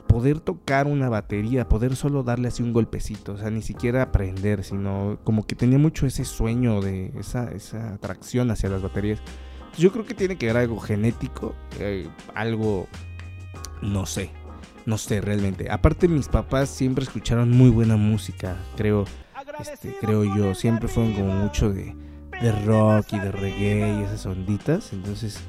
poder 0.07 0.39
tocar 0.39 0.87
una 0.87 1.09
batería, 1.09 1.67
poder 1.67 1.95
solo 1.95 2.23
darle 2.23 2.47
así 2.47 2.63
un 2.63 2.73
golpecito, 2.73 3.33
o 3.33 3.37
sea, 3.37 3.49
ni 3.49 3.61
siquiera 3.61 4.01
aprender, 4.01 4.63
sino 4.63 5.17
como 5.23 5.45
que 5.45 5.55
tenía 5.55 5.77
mucho 5.77 6.05
ese 6.05 6.25
sueño 6.25 6.79
de 6.79 7.11
esa, 7.19 7.51
esa 7.51 7.93
atracción 7.93 8.49
hacia 8.51 8.69
las 8.69 8.81
baterías. 8.81 9.19
Yo 9.77 9.91
creo 9.91 10.05
que 10.05 10.13
tiene 10.13 10.37
que 10.37 10.45
ver 10.45 10.57
algo 10.57 10.79
genético, 10.79 11.53
eh, 11.79 12.07
algo, 12.33 12.87
no 13.81 14.05
sé, 14.05 14.31
no 14.85 14.97
sé 14.97 15.19
realmente. 15.19 15.69
Aparte 15.69 16.07
mis 16.07 16.29
papás 16.29 16.69
siempre 16.69 17.03
escucharon 17.03 17.51
muy 17.51 17.69
buena 17.69 17.97
música, 17.97 18.55
creo, 18.77 19.05
este, 19.59 19.95
creo 19.99 20.23
yo, 20.23 20.55
siempre 20.55 20.87
fueron 20.87 21.13
como 21.13 21.33
mucho 21.33 21.71
de 21.73 21.93
de 22.41 22.51
rock 22.65 23.13
y 23.13 23.19
de 23.19 23.31
reggae 23.31 23.99
y 23.99 24.03
esas 24.03 24.25
onditas. 24.25 24.93
Entonces, 24.93 25.39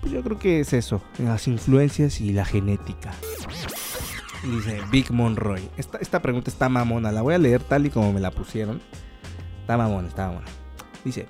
Pues 0.00 0.12
yo 0.12 0.22
creo 0.22 0.38
que 0.38 0.60
es 0.60 0.74
eso, 0.74 1.02
las 1.18 1.48
influencias 1.48 2.20
y 2.20 2.32
la 2.32 2.44
genética. 2.44 3.12
Dice 4.42 4.80
Big 4.90 5.10
Monroy. 5.10 5.62
Esta, 5.78 5.96
esta 5.96 6.20
pregunta 6.20 6.50
está 6.50 6.68
mamona, 6.68 7.10
la 7.10 7.22
voy 7.22 7.32
a 7.32 7.38
leer 7.38 7.62
tal 7.62 7.86
y 7.86 7.90
como 7.90 8.12
me 8.12 8.20
la 8.20 8.30
pusieron. 8.30 8.82
Está 9.62 9.78
mamona, 9.78 10.08
está 10.08 10.26
mamona. 10.26 10.46
Dice, 11.04 11.26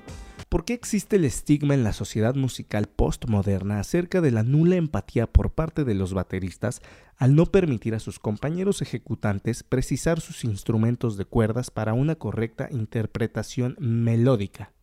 ¿Por 0.54 0.64
qué 0.64 0.72
existe 0.74 1.16
el 1.16 1.24
estigma 1.24 1.74
en 1.74 1.82
la 1.82 1.92
sociedad 1.92 2.36
musical 2.36 2.86
postmoderna 2.86 3.80
acerca 3.80 4.20
de 4.20 4.30
la 4.30 4.44
nula 4.44 4.76
empatía 4.76 5.26
por 5.26 5.50
parte 5.50 5.82
de 5.82 5.94
los 5.94 6.14
bateristas 6.14 6.80
al 7.16 7.34
no 7.34 7.46
permitir 7.46 7.92
a 7.96 7.98
sus 7.98 8.20
compañeros 8.20 8.80
ejecutantes 8.80 9.64
precisar 9.64 10.20
sus 10.20 10.44
instrumentos 10.44 11.16
de 11.16 11.24
cuerdas 11.24 11.72
para 11.72 11.92
una 11.92 12.14
correcta 12.14 12.68
interpretación 12.70 13.74
melódica? 13.80 14.73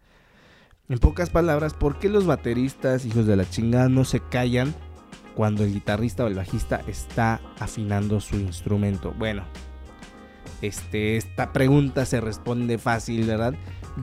En 0.91 0.99
pocas 0.99 1.29
palabras, 1.29 1.73
¿por 1.73 1.99
qué 1.99 2.09
los 2.09 2.25
bateristas, 2.25 3.05
hijos 3.05 3.25
de 3.25 3.37
la 3.37 3.49
chingada, 3.49 3.87
no 3.87 4.03
se 4.03 4.19
callan 4.19 4.75
cuando 5.35 5.63
el 5.63 5.71
guitarrista 5.71 6.25
o 6.25 6.27
el 6.27 6.35
bajista 6.35 6.81
está 6.85 7.39
afinando 7.59 8.19
su 8.19 8.35
instrumento? 8.35 9.15
Bueno, 9.17 9.45
este, 10.61 11.15
esta 11.15 11.53
pregunta 11.53 12.05
se 12.05 12.19
responde 12.19 12.77
fácil, 12.77 13.25
¿verdad? 13.25 13.53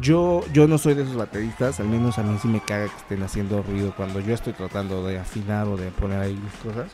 Yo, 0.00 0.40
yo 0.54 0.66
no 0.66 0.78
soy 0.78 0.94
de 0.94 1.02
esos 1.02 1.16
bateristas, 1.16 1.78
al 1.78 1.88
menos 1.88 2.18
a 2.18 2.22
mí 2.22 2.38
sí 2.40 2.48
me 2.48 2.60
caga 2.60 2.88
que 2.88 2.96
estén 2.96 3.22
haciendo 3.22 3.62
ruido 3.62 3.92
cuando 3.94 4.20
yo 4.20 4.32
estoy 4.32 4.54
tratando 4.54 5.06
de 5.06 5.18
afinar 5.18 5.68
o 5.68 5.76
de 5.76 5.90
poner 5.90 6.20
ahí 6.20 6.36
mis 6.36 6.54
cosas. 6.54 6.90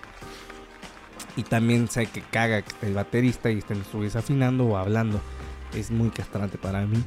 Y 1.36 1.44
también 1.44 1.86
sé 1.86 2.06
que 2.06 2.20
caga 2.20 2.62
que 2.62 2.84
el 2.84 2.94
baterista 2.94 3.48
y 3.48 3.58
estén 3.58 3.84
afinando 4.16 4.64
o 4.64 4.76
hablando. 4.76 5.20
Es 5.72 5.92
muy 5.92 6.10
castrante 6.10 6.58
para 6.58 6.84
mí. 6.84 7.00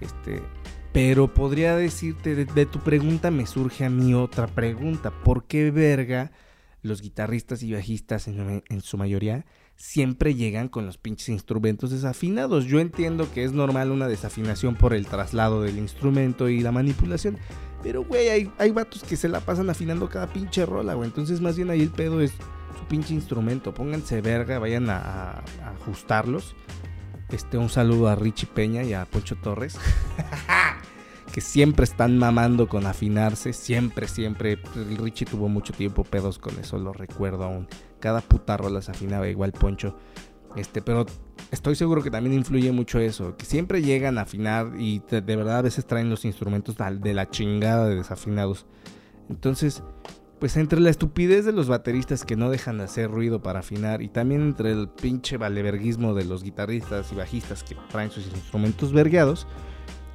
Este, 0.00 0.42
pero 0.92 1.32
podría 1.32 1.76
decirte, 1.76 2.34
de, 2.34 2.66
tu 2.66 2.78
pregunta 2.80 3.30
me 3.30 3.46
surge 3.46 3.84
a 3.84 3.90
mí 3.90 4.14
otra 4.14 4.46
pregunta. 4.46 5.10
¿Por 5.10 5.44
qué 5.44 5.70
verga 5.70 6.32
los 6.82 7.00
guitarristas 7.00 7.62
y 7.62 7.72
bajistas 7.72 8.28
en, 8.28 8.80
su 8.82 8.98
mayoría 8.98 9.46
siempre 9.76 10.34
llegan 10.34 10.68
con 10.68 10.84
los 10.84 10.98
pinches 10.98 11.28
instrumentos 11.28 11.90
desafinados. 11.90 12.66
Yo 12.66 12.80
entiendo 12.80 13.30
que 13.32 13.44
es 13.44 13.52
normal 13.52 13.90
una 13.90 14.08
desafinación 14.08 14.74
por 14.74 14.92
el 14.92 15.06
traslado 15.06 15.62
del 15.62 15.78
instrumento 15.78 16.48
y 16.48 16.60
la 16.60 16.72
manipulación. 16.72 17.38
Pero, 17.82 18.04
güey, 18.04 18.28
hay, 18.28 18.52
hay 18.58 18.70
vatos 18.70 19.02
que 19.02 19.16
se 19.16 19.28
la 19.28 19.40
pasan 19.40 19.70
afinando 19.70 20.08
cada 20.08 20.32
pinche 20.32 20.66
rola, 20.66 20.94
güey. 20.94 21.08
Entonces, 21.08 21.40
más 21.40 21.56
bien 21.56 21.70
ahí 21.70 21.80
el 21.80 21.90
pedo 21.90 22.20
es 22.20 22.32
su 22.78 22.84
pinche 22.88 23.14
instrumento. 23.14 23.72
Pónganse 23.74 24.20
verga, 24.20 24.58
vayan 24.58 24.90
a, 24.90 25.42
ajustarlos. 25.80 26.54
Este, 27.32 27.58
un 27.58 27.68
saludo 27.68 28.08
a 28.08 28.14
Richie 28.14 28.46
Peña 28.46 28.82
y 28.82 28.92
a 28.92 29.04
Poncho 29.04 29.36
Torres. 29.36 29.78
que 31.32 31.40
siempre 31.40 31.84
están 31.84 32.18
mamando 32.18 32.68
con 32.68 32.86
afinarse. 32.86 33.52
Siempre, 33.52 34.06
siempre. 34.06 34.58
Richie 34.98 35.26
tuvo 35.26 35.48
mucho 35.48 35.72
tiempo 35.72 36.04
pedos 36.04 36.38
con 36.38 36.58
eso, 36.58 36.78
lo 36.78 36.92
recuerdo 36.92 37.44
aún 37.44 37.68
cada 38.02 38.20
puta 38.20 38.58
rola 38.58 38.82
se 38.82 38.90
afinaba 38.90 39.28
igual 39.28 39.52
Poncho. 39.52 39.96
Este, 40.56 40.82
pero 40.82 41.06
estoy 41.50 41.76
seguro 41.76 42.02
que 42.02 42.10
también 42.10 42.34
influye 42.34 42.70
mucho 42.72 42.98
eso, 42.98 43.36
que 43.38 43.46
siempre 43.46 43.80
llegan 43.80 44.18
a 44.18 44.22
afinar 44.22 44.72
y 44.78 44.98
de, 45.08 45.22
verdad 45.22 45.58
a 45.58 45.62
veces 45.62 45.86
traen 45.86 46.10
los 46.10 46.26
instrumentos 46.26 46.76
de 46.76 47.14
la 47.14 47.30
chingada 47.30 47.88
de 47.88 47.94
desafinados. 47.94 48.66
Entonces, 49.30 49.82
pues 50.42 50.56
entre 50.56 50.80
la 50.80 50.90
estupidez 50.90 51.44
de 51.44 51.52
los 51.52 51.68
bateristas 51.68 52.24
que 52.24 52.34
no 52.34 52.50
dejan 52.50 52.78
de 52.78 52.82
hacer 52.82 53.08
ruido 53.08 53.44
para 53.44 53.60
afinar 53.60 54.02
y 54.02 54.08
también 54.08 54.42
entre 54.42 54.72
el 54.72 54.88
pinche 54.88 55.36
valeverguismo 55.36 56.14
de 56.14 56.24
los 56.24 56.42
guitarristas 56.42 57.12
y 57.12 57.14
bajistas 57.14 57.62
que 57.62 57.76
traen 57.92 58.10
sus 58.10 58.26
instrumentos 58.26 58.92
vergueados, 58.92 59.46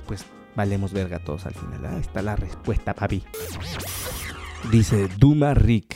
pues 0.06 0.26
valemos 0.54 0.92
verga 0.92 1.20
todos 1.20 1.46
al 1.46 1.54
final. 1.54 1.86
Ahí 1.86 2.02
está 2.02 2.22
la 2.22 2.36
respuesta, 2.36 2.94
papi. 2.94 3.24
Dice 4.70 5.08
Duma 5.18 5.54
Rick. 5.54 5.96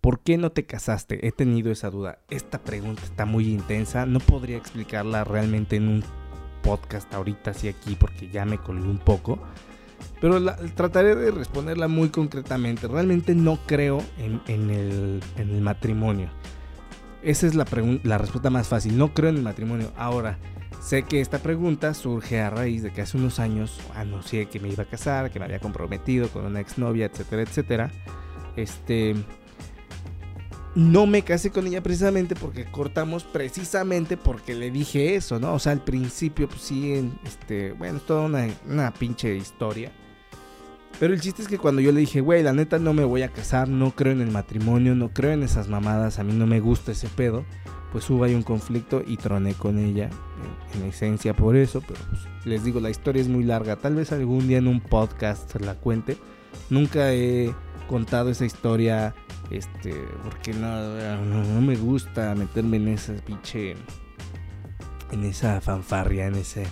¿Por 0.00 0.20
qué 0.20 0.38
no 0.38 0.50
te 0.50 0.64
casaste? 0.64 1.26
He 1.26 1.30
tenido 1.30 1.70
esa 1.70 1.90
duda. 1.90 2.20
Esta 2.30 2.58
pregunta 2.64 3.02
está 3.04 3.26
muy 3.26 3.50
intensa. 3.50 4.06
No 4.06 4.20
podría 4.20 4.56
explicarla 4.56 5.24
realmente 5.24 5.76
en 5.76 5.88
un 5.88 6.04
podcast 6.62 7.12
ahorita, 7.12 7.50
así 7.50 7.68
aquí, 7.68 7.96
porque 7.96 8.30
ya 8.30 8.46
me 8.46 8.56
colgué 8.56 8.88
un 8.88 8.98
poco. 8.98 9.38
Pero 10.22 10.40
trataré 10.76 11.16
de 11.16 11.32
responderla 11.32 11.88
muy 11.88 12.10
concretamente. 12.10 12.86
Realmente 12.86 13.34
no 13.34 13.58
creo 13.66 14.00
en, 14.18 14.70
el, 14.70 15.60
matrimonio. 15.60 16.30
Esa 17.24 17.48
es 17.48 17.56
la, 17.56 17.66
la 18.04 18.18
respuesta 18.18 18.48
más 18.48 18.68
fácil. 18.68 18.96
No 18.96 19.12
creo 19.14 19.30
en 19.30 19.38
el 19.38 19.42
matrimonio. 19.42 19.90
Ahora, 19.96 20.38
sé 20.80 21.02
que 21.02 21.20
esta 21.20 21.40
pregunta 21.40 21.92
surge 21.92 22.40
a 22.40 22.50
raíz 22.50 22.84
de 22.84 22.92
que 22.92 23.02
hace 23.02 23.18
unos 23.18 23.40
años 23.40 23.80
anuncié 23.96 24.46
que 24.46 24.60
me 24.60 24.68
iba 24.68 24.84
a 24.84 24.86
casar, 24.86 25.32
que 25.32 25.40
me 25.40 25.46
había 25.46 25.58
comprometido 25.58 26.28
con 26.28 26.46
una 26.46 26.60
exnovia, 26.60 27.06
etcétera, 27.06 27.42
etcétera. 27.42 27.90
Este 28.54 29.16
no 30.76 31.06
me 31.08 31.22
casé 31.22 31.50
con 31.50 31.66
ella 31.66 31.82
precisamente 31.82 32.36
porque 32.36 32.64
cortamos 32.66 33.24
precisamente 33.24 34.16
porque 34.16 34.54
le 34.54 34.70
dije 34.70 35.16
eso, 35.16 35.40
¿no? 35.40 35.52
O 35.54 35.58
sea, 35.58 35.72
al 35.72 35.82
principio, 35.82 36.48
pues 36.48 36.60
sí, 36.60 37.12
este, 37.24 37.72
bueno, 37.72 37.98
toda 37.98 38.30
una 38.66 38.94
pinche 38.94 39.34
historia. 39.34 39.90
Pero 41.02 41.14
el 41.14 41.20
chiste 41.20 41.42
es 41.42 41.48
que 41.48 41.58
cuando 41.58 41.80
yo 41.80 41.90
le 41.90 41.98
dije, 41.98 42.20
güey, 42.20 42.44
la 42.44 42.52
neta 42.52 42.78
no 42.78 42.92
me 42.92 43.02
voy 43.02 43.22
a 43.22 43.32
casar, 43.32 43.68
no 43.68 43.90
creo 43.90 44.12
en 44.12 44.20
el 44.20 44.30
matrimonio, 44.30 44.94
no 44.94 45.12
creo 45.12 45.32
en 45.32 45.42
esas 45.42 45.66
mamadas, 45.66 46.20
a 46.20 46.22
mí 46.22 46.32
no 46.32 46.46
me 46.46 46.60
gusta 46.60 46.92
ese 46.92 47.08
pedo, 47.08 47.44
pues 47.90 48.08
hubo 48.08 48.22
ahí 48.22 48.36
un 48.36 48.44
conflicto 48.44 49.02
y 49.04 49.16
troné 49.16 49.54
con 49.54 49.80
ella, 49.80 50.10
en, 50.76 50.84
esencia 50.84 51.34
por 51.34 51.56
eso, 51.56 51.80
pero 51.80 51.98
pues 52.08 52.20
les 52.46 52.62
digo, 52.62 52.78
la 52.78 52.88
historia 52.88 53.20
es 53.20 53.26
muy 53.26 53.42
larga, 53.42 53.74
tal 53.74 53.96
vez 53.96 54.12
algún 54.12 54.46
día 54.46 54.58
en 54.58 54.68
un 54.68 54.80
podcast 54.80 55.52
la 55.60 55.74
cuente. 55.74 56.16
Nunca 56.70 57.12
he 57.12 57.52
contado 57.88 58.30
esa 58.30 58.44
historia 58.44 59.12
este, 59.50 59.92
porque 60.22 60.52
no, 60.52 61.16
no, 61.24 61.60
me 61.62 61.74
gusta 61.74 62.32
meterme 62.36 62.76
en 62.76 62.86
esa 62.86 63.12
pinche. 63.14 63.74
En 65.10 65.24
esa 65.24 65.60
fanfarria, 65.60 66.26
en 66.26 66.36
ese. 66.36 66.64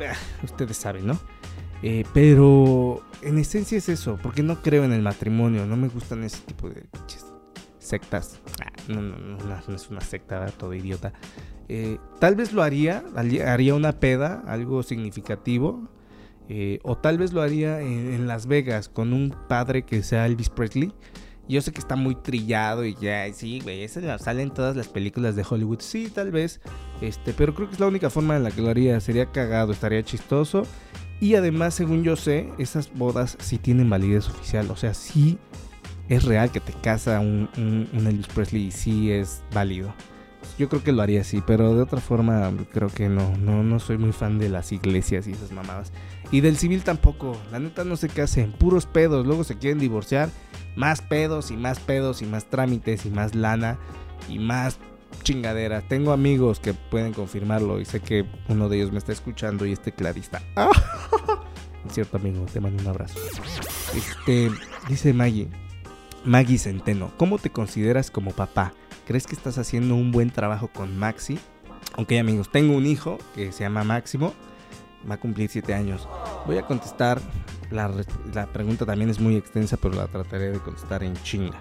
Ah, 0.00 0.16
ustedes 0.42 0.78
saben, 0.78 1.06
¿no? 1.06 1.35
Eh, 1.82 2.04
pero 2.14 3.02
en 3.22 3.38
esencia 3.38 3.78
es 3.78 3.88
eso, 3.88 4.18
porque 4.22 4.42
no 4.42 4.62
creo 4.62 4.84
en 4.84 4.92
el 4.92 5.02
matrimonio, 5.02 5.66
no 5.66 5.76
me 5.76 5.88
gustan 5.88 6.24
ese 6.24 6.40
tipo 6.40 6.68
de 6.68 6.84
sectas. 7.78 8.40
Ah, 8.62 8.72
no, 8.88 9.00
no, 9.00 9.16
no, 9.18 9.74
es 9.74 9.88
una 9.88 10.00
secta, 10.00 10.46
todo 10.46 10.74
idiota. 10.74 11.12
Eh, 11.68 11.98
tal 12.20 12.34
vez 12.36 12.52
lo 12.52 12.62
haría, 12.62 13.04
haría 13.46 13.74
una 13.74 14.00
peda, 14.00 14.42
algo 14.46 14.82
significativo. 14.82 15.88
Eh, 16.48 16.78
o 16.84 16.96
tal 16.96 17.18
vez 17.18 17.32
lo 17.32 17.42
haría 17.42 17.80
en, 17.80 18.28
Las 18.28 18.46
Vegas 18.46 18.88
con 18.88 19.12
un 19.12 19.34
padre 19.48 19.82
que 19.82 20.02
sea 20.02 20.26
Elvis 20.26 20.48
Presley. 20.48 20.92
Yo 21.48 21.60
sé 21.60 21.72
que 21.72 21.78
está 21.78 21.94
muy 21.94 22.16
trillado 22.16 22.84
y 22.84 22.96
ya, 22.96 23.32
sí, 23.32 23.60
güey, 23.60 23.82
esa 23.82 24.18
salen 24.18 24.50
todas 24.50 24.74
las 24.74 24.88
películas 24.88 25.36
de 25.36 25.44
Hollywood. 25.48 25.80
Sí, 25.80 26.10
tal 26.12 26.32
vez, 26.32 26.60
este, 27.00 27.32
pero 27.32 27.54
creo 27.54 27.68
que 27.68 27.74
es 27.74 27.80
la 27.80 27.86
única 27.86 28.10
forma 28.10 28.36
en 28.36 28.42
la 28.42 28.50
que 28.50 28.62
lo 28.62 28.68
haría. 28.68 28.98
Sería 29.00 29.26
cagado, 29.26 29.72
estaría 29.72 30.02
chistoso. 30.02 30.64
Y 31.20 31.34
además, 31.34 31.74
según 31.74 32.02
yo 32.02 32.16
sé, 32.16 32.48
esas 32.58 32.92
bodas 32.92 33.36
sí 33.40 33.58
tienen 33.58 33.88
validez 33.88 34.28
oficial. 34.28 34.70
O 34.70 34.76
sea, 34.76 34.92
sí 34.94 35.38
es 36.08 36.24
real 36.24 36.50
que 36.50 36.60
te 36.60 36.72
casa 36.72 37.20
un, 37.20 37.48
un, 37.56 38.06
Elvis 38.06 38.28
Presley 38.28 38.66
y 38.66 38.70
sí 38.70 39.10
es 39.10 39.42
válido. 39.52 39.94
Yo 40.58 40.68
creo 40.68 40.82
que 40.82 40.92
lo 40.92 41.02
haría 41.02 41.22
así, 41.22 41.42
pero 41.46 41.74
de 41.74 41.82
otra 41.82 42.00
forma 42.00 42.52
creo 42.72 42.88
que 42.88 43.08
no, 43.08 43.36
no, 43.38 43.62
no 43.62 43.80
soy 43.80 43.98
muy 43.98 44.12
fan 44.12 44.38
de 44.38 44.48
las 44.48 44.72
iglesias 44.72 45.26
y 45.26 45.32
esas 45.32 45.52
mamadas. 45.52 45.92
Y 46.30 46.40
del 46.40 46.56
civil 46.56 46.82
tampoco, 46.82 47.36
la 47.50 47.58
neta 47.58 47.84
no 47.84 47.96
qué 47.96 48.22
hacen, 48.22 48.52
puros 48.52 48.86
pedos, 48.86 49.26
luego 49.26 49.44
se 49.44 49.58
quieren 49.58 49.78
divorciar 49.78 50.30
más 50.76 51.00
pedos 51.00 51.50
y 51.50 51.56
más 51.56 51.80
pedos 51.80 52.22
y 52.22 52.26
más 52.26 52.44
trámites 52.46 53.06
y 53.06 53.10
más 53.10 53.34
lana 53.34 53.78
y 54.28 54.38
más 54.38 54.78
chingaderas. 55.26 55.82
Tengo 55.88 56.12
amigos 56.12 56.60
que 56.60 56.72
pueden 56.72 57.12
confirmarlo 57.12 57.80
y 57.80 57.84
sé 57.84 57.98
que 57.98 58.24
uno 58.48 58.68
de 58.68 58.76
ellos 58.76 58.92
me 58.92 58.98
está 58.98 59.10
escuchando 59.10 59.66
y 59.66 59.72
este 59.72 59.90
clarista. 59.90 60.40
Cierto 61.90 62.18
amigo, 62.18 62.46
te 62.52 62.60
mando 62.60 62.80
un 62.80 62.88
abrazo. 62.88 63.18
Este, 63.92 64.50
dice 64.88 65.12
Maggie, 65.12 65.48
Maggie 66.24 66.58
Centeno, 66.58 67.10
¿cómo 67.16 67.38
te 67.38 67.50
consideras 67.50 68.12
como 68.12 68.30
papá? 68.30 68.72
¿Crees 69.04 69.26
que 69.26 69.34
estás 69.34 69.58
haciendo 69.58 69.96
un 69.96 70.12
buen 70.12 70.30
trabajo 70.30 70.68
con 70.68 70.96
Maxi? 70.96 71.40
Ok 71.96 72.12
amigos, 72.12 72.52
tengo 72.52 72.76
un 72.76 72.86
hijo 72.86 73.18
que 73.34 73.50
se 73.50 73.64
llama 73.64 73.82
Máximo, 73.82 74.32
va 75.10 75.16
a 75.16 75.20
cumplir 75.20 75.50
7 75.50 75.74
años. 75.74 76.06
Voy 76.46 76.58
a 76.58 76.62
contestar 76.62 77.20
la, 77.70 78.46
pregunta 78.52 78.86
también 78.86 79.10
es 79.10 79.18
muy 79.18 79.34
extensa, 79.34 79.76
pero 79.76 79.94
la 79.94 80.06
trataré 80.06 80.52
de 80.52 80.60
contestar 80.60 81.02
en 81.02 81.14
chinga. 81.24 81.58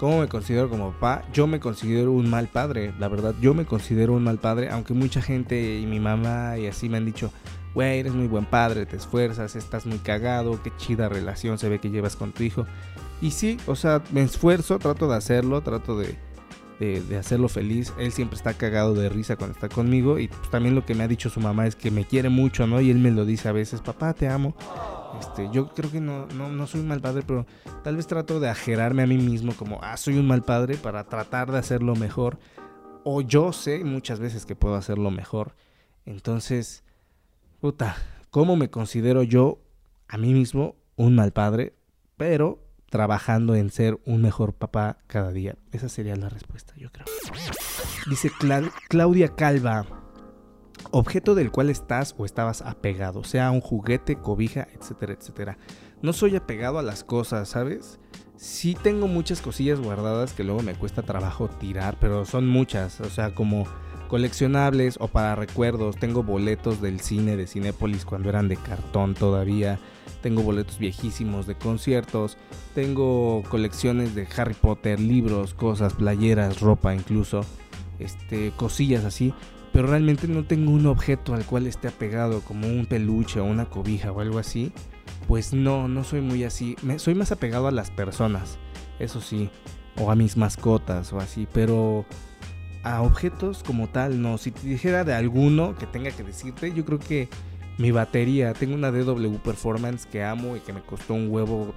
¿Cómo 0.00 0.20
me 0.20 0.28
considero 0.28 0.70
como 0.70 0.92
papá? 0.92 1.26
Yo 1.30 1.46
me 1.46 1.60
considero 1.60 2.12
un 2.12 2.30
mal 2.30 2.48
padre, 2.48 2.94
la 2.98 3.08
verdad, 3.08 3.34
yo 3.38 3.52
me 3.52 3.66
considero 3.66 4.14
un 4.14 4.24
mal 4.24 4.38
padre, 4.38 4.70
aunque 4.70 4.94
mucha 4.94 5.20
gente 5.20 5.78
y 5.78 5.84
mi 5.84 6.00
mamá 6.00 6.56
y 6.56 6.68
así 6.68 6.88
me 6.88 6.96
han 6.96 7.04
dicho, 7.04 7.30
güey, 7.74 7.98
eres 7.98 8.14
muy 8.14 8.26
buen 8.26 8.46
padre, 8.46 8.86
te 8.86 8.96
esfuerzas, 8.96 9.56
estás 9.56 9.84
muy 9.84 9.98
cagado, 9.98 10.58
qué 10.62 10.72
chida 10.78 11.10
relación 11.10 11.58
se 11.58 11.68
ve 11.68 11.80
que 11.80 11.90
llevas 11.90 12.16
con 12.16 12.32
tu 12.32 12.42
hijo. 12.42 12.64
Y 13.20 13.32
sí, 13.32 13.58
o 13.66 13.76
sea, 13.76 14.00
me 14.10 14.22
esfuerzo, 14.22 14.78
trato 14.78 15.06
de 15.06 15.18
hacerlo, 15.18 15.60
trato 15.60 15.98
de, 15.98 16.16
de, 16.78 17.18
hacerlo 17.18 17.50
feliz. 17.50 17.92
Él 17.98 18.10
siempre 18.10 18.38
está 18.38 18.54
cagado 18.54 18.94
de 18.94 19.10
risa 19.10 19.36
cuando 19.36 19.52
está 19.52 19.68
conmigo. 19.68 20.18
Y 20.18 20.28
también 20.50 20.74
lo 20.74 20.86
que 20.86 20.94
me 20.94 21.04
ha 21.04 21.08
dicho 21.08 21.28
su 21.28 21.40
mamá 21.40 21.66
es 21.66 21.76
que 21.76 21.90
me 21.90 22.06
quiere 22.06 22.30
mucho, 22.30 22.66
¿no? 22.66 22.80
Y 22.80 22.90
él 22.90 22.96
me 22.96 23.10
lo 23.10 23.26
dice 23.26 23.50
a 23.50 23.52
veces, 23.52 23.82
papá, 23.82 24.14
te 24.14 24.28
amo. 24.28 24.54
Este, 25.18 25.48
yo 25.52 25.68
creo 25.68 25.90
que 25.90 26.00
no, 26.00 26.26
no, 26.26 26.48
no 26.48 26.66
soy 26.66 26.80
un 26.80 26.88
mal 26.88 27.00
padre, 27.00 27.22
pero 27.26 27.46
tal 27.82 27.96
vez 27.96 28.06
trato 28.06 28.40
de 28.40 28.48
ajerarme 28.48 29.02
a 29.02 29.06
mí 29.06 29.18
mismo 29.18 29.54
como, 29.54 29.80
ah, 29.82 29.96
soy 29.96 30.18
un 30.18 30.26
mal 30.26 30.42
padre 30.42 30.76
para 30.76 31.04
tratar 31.04 31.50
de 31.50 31.58
hacerlo 31.58 31.94
mejor. 31.96 32.38
O 33.04 33.22
yo 33.22 33.52
sé 33.52 33.82
muchas 33.84 34.20
veces 34.20 34.46
que 34.46 34.56
puedo 34.56 34.74
hacerlo 34.74 35.10
mejor. 35.10 35.56
Entonces, 36.04 36.84
puta, 37.60 37.96
¿cómo 38.30 38.56
me 38.56 38.70
considero 38.70 39.22
yo 39.22 39.60
a 40.08 40.18
mí 40.18 40.32
mismo 40.32 40.76
un 40.96 41.14
mal 41.14 41.32
padre? 41.32 41.74
Pero 42.16 42.62
trabajando 42.90 43.54
en 43.54 43.70
ser 43.70 43.98
un 44.04 44.20
mejor 44.20 44.52
papá 44.52 44.98
cada 45.06 45.30
día. 45.30 45.56
Esa 45.72 45.88
sería 45.88 46.16
la 46.16 46.28
respuesta, 46.28 46.74
yo 46.76 46.90
creo. 46.90 47.06
Dice 48.08 48.30
Claudia 48.88 49.28
Calva, 49.34 49.86
objeto 50.90 51.34
del 51.34 51.50
cual 51.50 51.70
estás 51.70 52.14
o 52.18 52.24
estabas 52.24 52.62
apegado, 52.62 53.24
sea 53.24 53.50
un 53.50 53.60
juguete, 53.60 54.16
cobija, 54.16 54.68
etcétera, 54.74 55.14
etcétera. 55.14 55.58
No 56.02 56.12
soy 56.12 56.36
apegado 56.36 56.78
a 56.78 56.82
las 56.82 57.04
cosas, 57.04 57.48
¿sabes? 57.48 57.98
Sí 58.36 58.76
tengo 58.82 59.06
muchas 59.06 59.42
cosillas 59.42 59.80
guardadas 59.80 60.32
que 60.32 60.44
luego 60.44 60.62
me 60.62 60.74
cuesta 60.74 61.02
trabajo 61.02 61.48
tirar, 61.48 61.96
pero 62.00 62.24
son 62.24 62.48
muchas, 62.48 63.00
o 63.00 63.10
sea, 63.10 63.34
como 63.34 63.66
coleccionables 64.08 64.96
o 64.98 65.08
para 65.08 65.36
recuerdos. 65.36 65.96
Tengo 65.96 66.22
boletos 66.22 66.80
del 66.80 67.00
cine 67.00 67.36
de 67.36 67.46
Cinépolis 67.46 68.04
cuando 68.04 68.28
eran 68.28 68.48
de 68.48 68.56
cartón 68.56 69.14
todavía. 69.14 69.78
Tengo 70.22 70.42
boletos 70.42 70.78
viejísimos 70.78 71.46
de 71.46 71.54
conciertos. 71.54 72.38
Tengo 72.74 73.42
colecciones 73.48 74.14
de 74.14 74.26
Harry 74.36 74.54
Potter, 74.54 74.98
libros, 74.98 75.54
cosas, 75.54 75.94
playeras, 75.94 76.60
ropa 76.60 76.94
incluso. 76.94 77.42
Este, 77.98 78.52
cosillas 78.56 79.04
así 79.04 79.34
pero 79.72 79.86
realmente 79.86 80.26
no 80.28 80.44
tengo 80.44 80.72
un 80.72 80.86
objeto 80.86 81.34
al 81.34 81.44
cual 81.44 81.66
esté 81.66 81.88
apegado, 81.88 82.40
como 82.40 82.66
un 82.66 82.86
peluche 82.86 83.40
o 83.40 83.44
una 83.44 83.66
cobija 83.66 84.12
o 84.12 84.20
algo 84.20 84.38
así, 84.38 84.72
pues 85.28 85.52
no, 85.52 85.88
no 85.88 86.04
soy 86.04 86.20
muy 86.20 86.44
así. 86.44 86.76
Me, 86.82 86.98
soy 86.98 87.14
más 87.14 87.32
apegado 87.32 87.68
a 87.68 87.72
las 87.72 87.90
personas, 87.90 88.58
eso 88.98 89.20
sí, 89.20 89.50
o 89.96 90.10
a 90.10 90.16
mis 90.16 90.36
mascotas 90.36 91.12
o 91.12 91.18
así, 91.18 91.46
pero 91.52 92.04
a 92.82 93.02
objetos 93.02 93.62
como 93.62 93.88
tal, 93.88 94.20
no. 94.20 94.38
Si 94.38 94.50
te 94.50 94.66
dijera 94.66 95.04
de 95.04 95.14
alguno 95.14 95.76
que 95.76 95.86
tenga 95.86 96.10
que 96.10 96.24
decirte, 96.24 96.72
yo 96.72 96.84
creo 96.84 96.98
que 96.98 97.28
mi 97.78 97.90
batería, 97.92 98.52
tengo 98.54 98.74
una 98.74 98.90
DW 98.90 99.38
Performance 99.38 100.06
que 100.06 100.24
amo 100.24 100.56
y 100.56 100.60
que 100.60 100.72
me 100.72 100.82
costó 100.82 101.14
un 101.14 101.30
huevo 101.30 101.74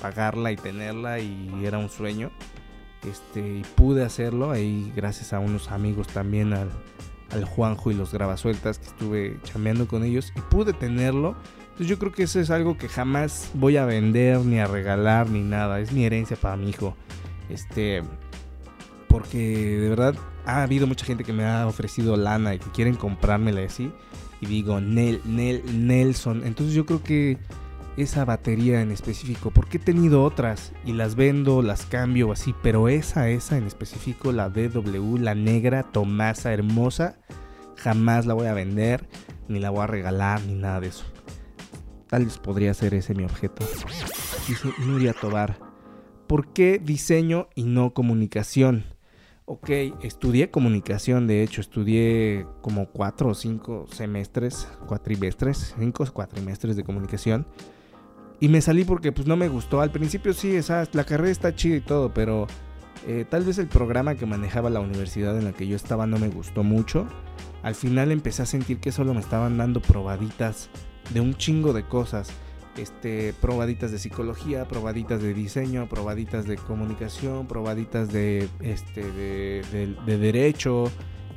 pagarla 0.00 0.50
y 0.50 0.56
tenerla 0.56 1.20
y 1.20 1.50
era 1.64 1.78
un 1.78 1.90
sueño. 1.90 2.30
Este, 3.08 3.58
y 3.58 3.62
pude 3.74 4.02
hacerlo 4.02 4.50
ahí 4.50 4.90
gracias 4.96 5.34
a 5.34 5.38
unos 5.38 5.70
amigos 5.70 6.06
también 6.08 6.54
al 6.54 6.70
al 7.30 7.44
Juanjo 7.44 7.90
y 7.90 7.94
los 7.94 8.12
grabasueltas 8.12 8.78
que 8.78 8.86
estuve 8.86 9.38
chameando 9.44 9.86
con 9.86 10.04
ellos 10.04 10.32
y 10.36 10.40
pude 10.40 10.72
tenerlo. 10.72 11.36
Entonces 11.62 11.88
yo 11.88 11.98
creo 11.98 12.12
que 12.12 12.24
eso 12.24 12.40
es 12.40 12.50
algo 12.50 12.78
que 12.78 12.88
jamás 12.88 13.50
voy 13.54 13.76
a 13.76 13.84
vender 13.84 14.38
ni 14.40 14.60
a 14.60 14.66
regalar 14.66 15.28
ni 15.28 15.40
nada. 15.40 15.80
Es 15.80 15.92
mi 15.92 16.04
herencia 16.04 16.36
para 16.36 16.56
mi 16.56 16.70
hijo. 16.70 16.96
Este, 17.48 18.02
porque 19.08 19.38
de 19.80 19.88
verdad 19.88 20.14
ha 20.46 20.62
habido 20.62 20.86
mucha 20.86 21.04
gente 21.04 21.24
que 21.24 21.32
me 21.32 21.44
ha 21.44 21.66
ofrecido 21.66 22.16
lana 22.16 22.54
y 22.54 22.58
que 22.58 22.70
quieren 22.70 22.94
comprármela 22.94 23.62
así. 23.62 23.92
Y 24.40 24.46
digo, 24.46 24.80
Nel, 24.80 25.20
Nel, 25.24 25.62
Nelson. 25.86 26.42
Entonces 26.44 26.74
yo 26.74 26.86
creo 26.86 27.02
que 27.02 27.38
esa 27.96 28.24
batería 28.24 28.80
en 28.80 28.90
específico, 28.90 29.50
porque 29.50 29.76
he 29.76 29.80
tenido 29.80 30.24
otras 30.24 30.72
y 30.84 30.92
las 30.92 31.14
vendo, 31.14 31.62
las 31.62 31.86
cambio 31.86 32.32
así, 32.32 32.54
pero 32.62 32.88
esa, 32.88 33.28
esa 33.28 33.56
en 33.56 33.64
específico, 33.64 34.32
la 34.32 34.48
DW, 34.48 35.18
la 35.18 35.34
negra, 35.34 35.84
Tomasa, 35.84 36.52
hermosa, 36.52 37.18
jamás 37.76 38.26
la 38.26 38.34
voy 38.34 38.46
a 38.46 38.54
vender, 38.54 39.08
ni 39.48 39.60
la 39.60 39.70
voy 39.70 39.82
a 39.82 39.86
regalar, 39.86 40.40
ni 40.42 40.54
nada 40.54 40.80
de 40.80 40.88
eso. 40.88 41.04
Tal 42.08 42.24
vez 42.24 42.38
podría 42.38 42.74
ser 42.74 42.94
ese 42.94 43.14
mi 43.14 43.24
objeto. 43.24 43.64
Dice 44.48 44.68
Nuria 44.80 45.12
Tobar, 45.12 45.58
¿por 46.26 46.52
qué 46.52 46.80
diseño 46.82 47.48
y 47.54 47.64
no 47.64 47.94
comunicación? 47.94 48.84
Ok, 49.46 49.68
estudié 50.02 50.50
comunicación, 50.50 51.26
de 51.26 51.42
hecho, 51.42 51.60
estudié 51.60 52.46
como 52.62 52.86
cuatro 52.86 53.28
o 53.28 53.34
cinco 53.34 53.86
semestres, 53.90 54.68
cuatrimestres, 54.86 55.74
cinco 55.78 56.06
cuatrimestres 56.12 56.76
de 56.76 56.84
comunicación 56.84 57.46
y 58.44 58.48
me 58.50 58.60
salí 58.60 58.84
porque 58.84 59.10
pues 59.10 59.26
no 59.26 59.38
me 59.38 59.48
gustó. 59.48 59.80
Al 59.80 59.90
principio 59.90 60.34
sí, 60.34 60.54
esa, 60.54 60.86
la 60.92 61.04
carrera 61.04 61.30
está 61.30 61.56
chida 61.56 61.76
y 61.76 61.80
todo, 61.80 62.12
pero 62.12 62.46
eh, 63.06 63.24
tal 63.26 63.42
vez 63.42 63.56
el 63.56 63.68
programa 63.68 64.16
que 64.16 64.26
manejaba 64.26 64.68
la 64.68 64.80
universidad 64.80 65.38
en 65.38 65.46
la 65.46 65.52
que 65.54 65.66
yo 65.66 65.74
estaba 65.76 66.06
no 66.06 66.18
me 66.18 66.28
gustó 66.28 66.62
mucho. 66.62 67.06
Al 67.62 67.74
final 67.74 68.12
empecé 68.12 68.42
a 68.42 68.46
sentir 68.46 68.80
que 68.80 68.92
solo 68.92 69.14
me 69.14 69.20
estaban 69.20 69.56
dando 69.56 69.80
probaditas 69.80 70.68
de 71.14 71.22
un 71.22 71.34
chingo 71.34 71.72
de 71.72 71.84
cosas. 71.84 72.28
Este, 72.76 73.32
probaditas 73.40 73.92
de 73.92 73.98
psicología, 73.98 74.68
probaditas 74.68 75.22
de 75.22 75.32
diseño, 75.32 75.88
probaditas 75.88 76.46
de 76.46 76.56
comunicación, 76.56 77.46
probaditas 77.46 78.12
de, 78.12 78.50
este, 78.60 79.10
de, 79.10 79.96
de 80.04 80.18
derecho, 80.18 80.92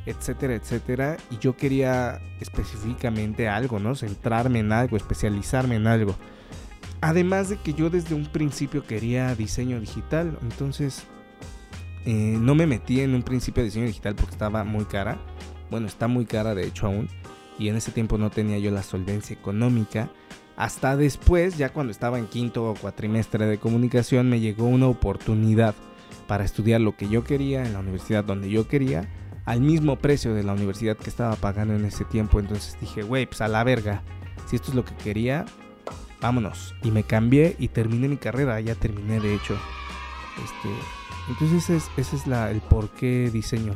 etcétera, 0.06 0.56
etcétera. 0.56 1.16
Y 1.32 1.38
yo 1.38 1.56
quería 1.56 2.20
específicamente 2.42 3.48
algo, 3.48 3.80
¿no? 3.80 3.96
Centrarme 3.96 4.60
en 4.60 4.74
algo, 4.74 4.98
especializarme 4.98 5.78
en 5.78 5.88
algo. 5.88 6.14
Además 7.02 7.50
de 7.50 7.58
que 7.58 7.74
yo 7.74 7.90
desde 7.90 8.16
un 8.16 8.26
principio 8.26 8.84
quería 8.84 9.36
diseño 9.36 9.80
digital, 9.80 10.38
entonces 10.42 11.04
eh, 12.06 12.38
no 12.40 12.56
me 12.56 12.66
metí 12.66 13.02
en 13.02 13.14
un 13.14 13.22
principio 13.22 13.62
de 13.62 13.70
diseño 13.70 13.86
digital 13.86 14.16
porque 14.16 14.32
estaba 14.32 14.64
muy 14.64 14.86
cara. 14.86 15.20
Bueno, 15.70 15.88
está 15.88 16.08
muy 16.08 16.26
cara 16.26 16.56
de 16.56 16.66
hecho 16.66 16.88
aún. 16.88 17.10
Y 17.60 17.70
en 17.70 17.76
ese 17.76 17.92
tiempo 17.92 18.18
no 18.18 18.30
tenía 18.30 18.58
yo 18.60 18.72
la 18.72 18.84
solvencia 18.84 19.36
económica. 19.36 20.10
Hasta 20.56 20.98
después, 20.98 21.58
ya 21.58 21.70
cuando 21.70 21.92
estaba 21.92 22.18
en 22.18 22.28
quinto 22.28 22.66
o 22.66 22.74
cuatrimestre 22.74 23.46
de 23.46 23.60
comunicación, 23.60 24.30
me 24.30 24.40
llegó 24.40 24.66
una 24.66 24.88
oportunidad 24.88 25.76
para 26.28 26.44
estudiar 26.44 26.82
lo 26.82 26.96
que 26.96 27.08
yo 27.10 27.24
quería 27.24 27.64
en 27.66 27.74
la 27.74 27.80
universidad 27.80 28.24
donde 28.24 28.50
yo 28.50 28.68
quería, 28.68 29.08
al 29.46 29.62
mismo 29.62 29.98
precio 29.98 30.34
de 30.34 30.44
la 30.44 30.54
universidad 30.54 30.98
que 30.98 31.10
estaba 31.10 31.36
pagando 31.36 31.76
en 31.76 31.86
ese 31.86 32.06
tiempo. 32.06 32.40
Entonces 32.40 32.78
dije, 32.82 33.04
wey, 33.04 33.28
pues 33.28 33.42
a 33.42 33.48
la 33.48 33.64
verga. 33.64 34.02
Si 34.48 34.56
esto 34.56 34.70
es 34.70 34.76
lo 34.76 34.86
que 34.86 34.96
quería, 34.96 35.46
vámonos. 36.22 36.76
Y 36.84 36.92
me 36.92 37.04
cambié 37.04 37.56
y 37.60 37.70
terminé 37.70 38.08
mi 38.08 38.18
carrera, 38.18 38.60
ya 38.60 38.76
terminé 38.76 39.20
de 39.20 39.36
hecho. 39.36 39.58
Este, 40.44 40.70
entonces 41.30 41.64
ese 41.64 41.78
es, 41.78 41.92
ese 41.98 42.16
es 42.16 42.28
la, 42.28 42.52
el 42.52 42.62
por 42.62 42.90
qué 42.90 43.30
diseño. 43.32 43.76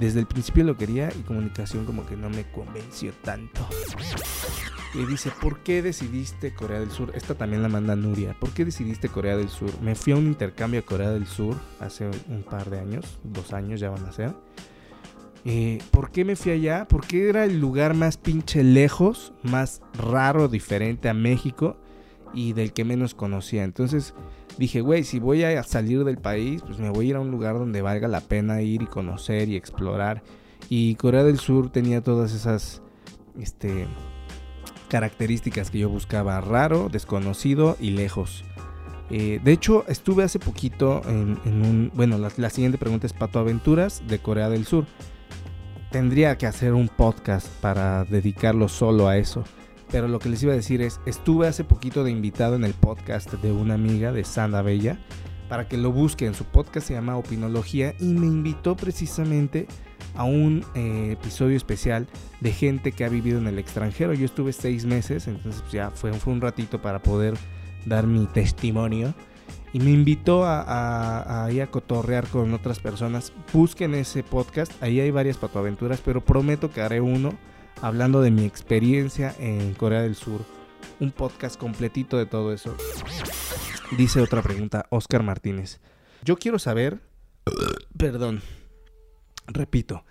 Desde 0.00 0.20
el 0.20 0.26
principio 0.26 0.64
lo 0.64 0.76
quería 0.76 1.10
y 1.18 1.22
comunicación 1.22 1.84
como 1.84 2.06
que 2.06 2.16
no 2.16 2.30
me 2.30 2.44
convenció 2.50 3.12
tanto. 3.22 3.68
Y 4.94 5.04
dice, 5.04 5.30
¿por 5.42 5.60
qué 5.60 5.82
decidiste 5.82 6.54
Corea 6.54 6.80
del 6.80 6.90
Sur? 6.90 7.12
Esta 7.14 7.34
también 7.34 7.62
la 7.62 7.68
manda 7.68 7.94
Nuria. 7.94 8.34
¿Por 8.40 8.50
qué 8.50 8.64
decidiste 8.64 9.10
Corea 9.10 9.36
del 9.36 9.50
Sur? 9.50 9.70
Me 9.82 9.94
fui 9.94 10.14
a 10.14 10.16
un 10.16 10.26
intercambio 10.26 10.80
a 10.80 10.82
Corea 10.82 11.10
del 11.10 11.26
Sur 11.26 11.56
hace 11.80 12.08
un 12.28 12.42
par 12.42 12.70
de 12.70 12.80
años, 12.80 13.18
dos 13.22 13.52
años 13.52 13.78
ya 13.78 13.90
van 13.90 14.06
a 14.06 14.12
ser. 14.12 14.34
Eh, 15.48 15.78
¿Por 15.92 16.10
qué 16.10 16.24
me 16.24 16.34
fui 16.34 16.50
allá? 16.50 16.88
Porque 16.88 17.28
era 17.28 17.44
el 17.44 17.60
lugar 17.60 17.94
más 17.94 18.16
pinche 18.16 18.64
lejos, 18.64 19.32
más 19.44 19.80
raro, 19.96 20.48
diferente 20.48 21.08
a 21.08 21.14
México 21.14 21.76
y 22.34 22.52
del 22.52 22.72
que 22.72 22.84
menos 22.84 23.14
conocía. 23.14 23.62
Entonces 23.62 24.12
dije, 24.58 24.80
güey, 24.80 25.04
si 25.04 25.20
voy 25.20 25.44
a 25.44 25.62
salir 25.62 26.02
del 26.02 26.18
país, 26.18 26.62
pues 26.66 26.80
me 26.80 26.90
voy 26.90 27.06
a 27.06 27.08
ir 27.10 27.16
a 27.16 27.20
un 27.20 27.30
lugar 27.30 27.60
donde 27.60 27.80
valga 27.80 28.08
la 28.08 28.22
pena 28.22 28.60
ir 28.60 28.82
y 28.82 28.86
conocer 28.86 29.48
y 29.48 29.54
explorar. 29.54 30.24
Y 30.68 30.96
Corea 30.96 31.22
del 31.22 31.38
Sur 31.38 31.70
tenía 31.70 32.00
todas 32.00 32.34
esas 32.34 32.82
este, 33.38 33.86
características 34.88 35.70
que 35.70 35.78
yo 35.78 35.88
buscaba, 35.88 36.40
raro, 36.40 36.88
desconocido 36.90 37.76
y 37.78 37.90
lejos. 37.90 38.42
Eh, 39.10 39.38
de 39.44 39.52
hecho, 39.52 39.84
estuve 39.86 40.24
hace 40.24 40.40
poquito 40.40 41.02
en, 41.06 41.38
un... 41.44 41.92
Bueno, 41.94 42.18
la, 42.18 42.32
la 42.36 42.50
siguiente 42.50 42.78
pregunta 42.78 43.06
es 43.06 43.12
Pato 43.12 43.38
Aventuras 43.38 44.02
de 44.08 44.18
Corea 44.18 44.48
del 44.50 44.66
Sur 44.66 44.86
tendría 45.90 46.36
que 46.38 46.46
hacer 46.46 46.74
un 46.74 46.88
podcast 46.88 47.48
para 47.60 48.04
dedicarlo 48.04 48.68
solo 48.68 49.08
a 49.08 49.16
eso. 49.16 49.44
Pero 49.90 50.08
lo 50.08 50.18
que 50.18 50.28
les 50.28 50.42
iba 50.42 50.52
a 50.52 50.56
decir 50.56 50.82
es, 50.82 51.00
estuve 51.06 51.46
hace 51.46 51.64
poquito 51.64 52.02
de 52.02 52.10
invitado 52.10 52.56
en 52.56 52.64
el 52.64 52.74
podcast 52.74 53.32
de 53.32 53.52
una 53.52 53.74
amiga 53.74 54.12
de 54.12 54.24
Sandra 54.24 54.62
Bella, 54.62 54.98
para 55.48 55.68
que 55.68 55.76
lo 55.76 55.92
busquen. 55.92 56.34
Su 56.34 56.44
podcast 56.44 56.88
se 56.88 56.94
llama 56.94 57.16
Opinología 57.16 57.94
y 58.00 58.06
me 58.06 58.26
invitó 58.26 58.76
precisamente 58.76 59.68
a 60.16 60.24
un 60.24 60.64
eh, 60.74 61.10
episodio 61.12 61.56
especial 61.56 62.08
de 62.40 62.52
gente 62.52 62.92
que 62.92 63.04
ha 63.04 63.08
vivido 63.08 63.38
en 63.38 63.46
el 63.46 63.58
extranjero. 63.58 64.12
Yo 64.12 64.24
estuve 64.24 64.52
seis 64.52 64.84
meses, 64.84 65.28
entonces 65.28 65.62
ya 65.70 65.90
fue, 65.90 66.12
fue 66.14 66.32
un 66.32 66.40
ratito 66.40 66.82
para 66.82 67.00
poder 67.00 67.34
dar 67.84 68.06
mi 68.06 68.26
testimonio 68.26 69.14
y 69.76 69.80
me 69.80 69.90
invitó 69.90 70.46
a, 70.46 71.50
ir 71.52 71.60
a 71.60 71.66
cotorrear 71.66 72.26
con 72.28 72.54
otras 72.54 72.78
personas. 72.78 73.30
Busquen 73.52 73.94
ese 73.94 74.22
podcast, 74.22 74.72
ahí 74.82 75.00
hay 75.00 75.10
varias 75.10 75.36
patoaventuras, 75.36 76.00
pero 76.02 76.24
prometo 76.24 76.70
que 76.70 76.80
haré 76.80 77.02
uno 77.02 77.36
hablando 77.82 78.22
de 78.22 78.30
mi 78.30 78.46
experiencia 78.46 79.34
en 79.38 79.74
Corea 79.74 80.00
del 80.00 80.14
Sur. 80.14 80.40
Un 80.98 81.10
podcast 81.10 81.60
completito 81.60 82.16
de 82.16 82.24
todo 82.24 82.54
eso. 82.54 82.74
Dice 83.98 84.22
otra 84.22 84.40
pregunta, 84.40 84.86
Oscar 84.88 85.22
Martínez. 85.22 85.78
Yo 86.24 86.38
quiero 86.38 86.58
saber, 86.58 87.02
perdón, 87.98 88.40
repito 89.46 90.06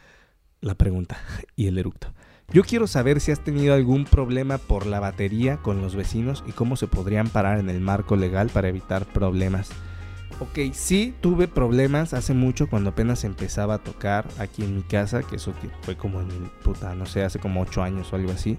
la 0.62 0.76
pregunta 0.76 1.18
y 1.56 1.66
el 1.66 1.80
eructo. 1.80 2.14
Yo 2.52 2.64
quiero 2.64 2.88
saber 2.88 3.20
si 3.20 3.32
has 3.32 3.44
tenido 3.44 3.74
algún 3.74 4.06
problema 4.06 4.58
por 4.58 4.86
la 4.86 5.00
batería 5.00 5.58
con 5.58 5.82
los 5.82 5.96
vecinos 5.96 6.44
y 6.48 6.52
cómo 6.52 6.76
se 6.78 6.88
podrían 6.88 7.28
parar 7.28 7.60
en 7.60 7.70
el 7.70 7.82
marco 7.82 8.16
legal 8.16 8.50
para 8.50 8.70
evitar 8.70 9.06
problemas. 9.06 9.72
Ok, 10.40 10.74
sí 10.74 11.14
tuve 11.22 11.48
problemas 11.48 12.14
hace 12.14 12.34
mucho 12.34 12.68
cuando 12.68 12.90
apenas 12.90 13.24
empezaba 13.24 13.76
a 13.76 13.84
tocar 13.84 14.28
aquí 14.38 14.64
en 14.64 14.76
mi 14.76 14.84
casa, 14.84 15.24
que 15.24 15.38
eso 15.38 15.54
fue 15.82 15.96
como 15.96 16.22
en 16.22 16.30
el 16.30 16.44
puta, 16.64 16.94
no 16.94 17.06
sé, 17.06 17.24
hace 17.24 17.40
como 17.40 17.62
8 17.62 17.82
años 17.84 18.12
o 18.12 18.16
algo 18.16 18.32
así. 18.32 18.58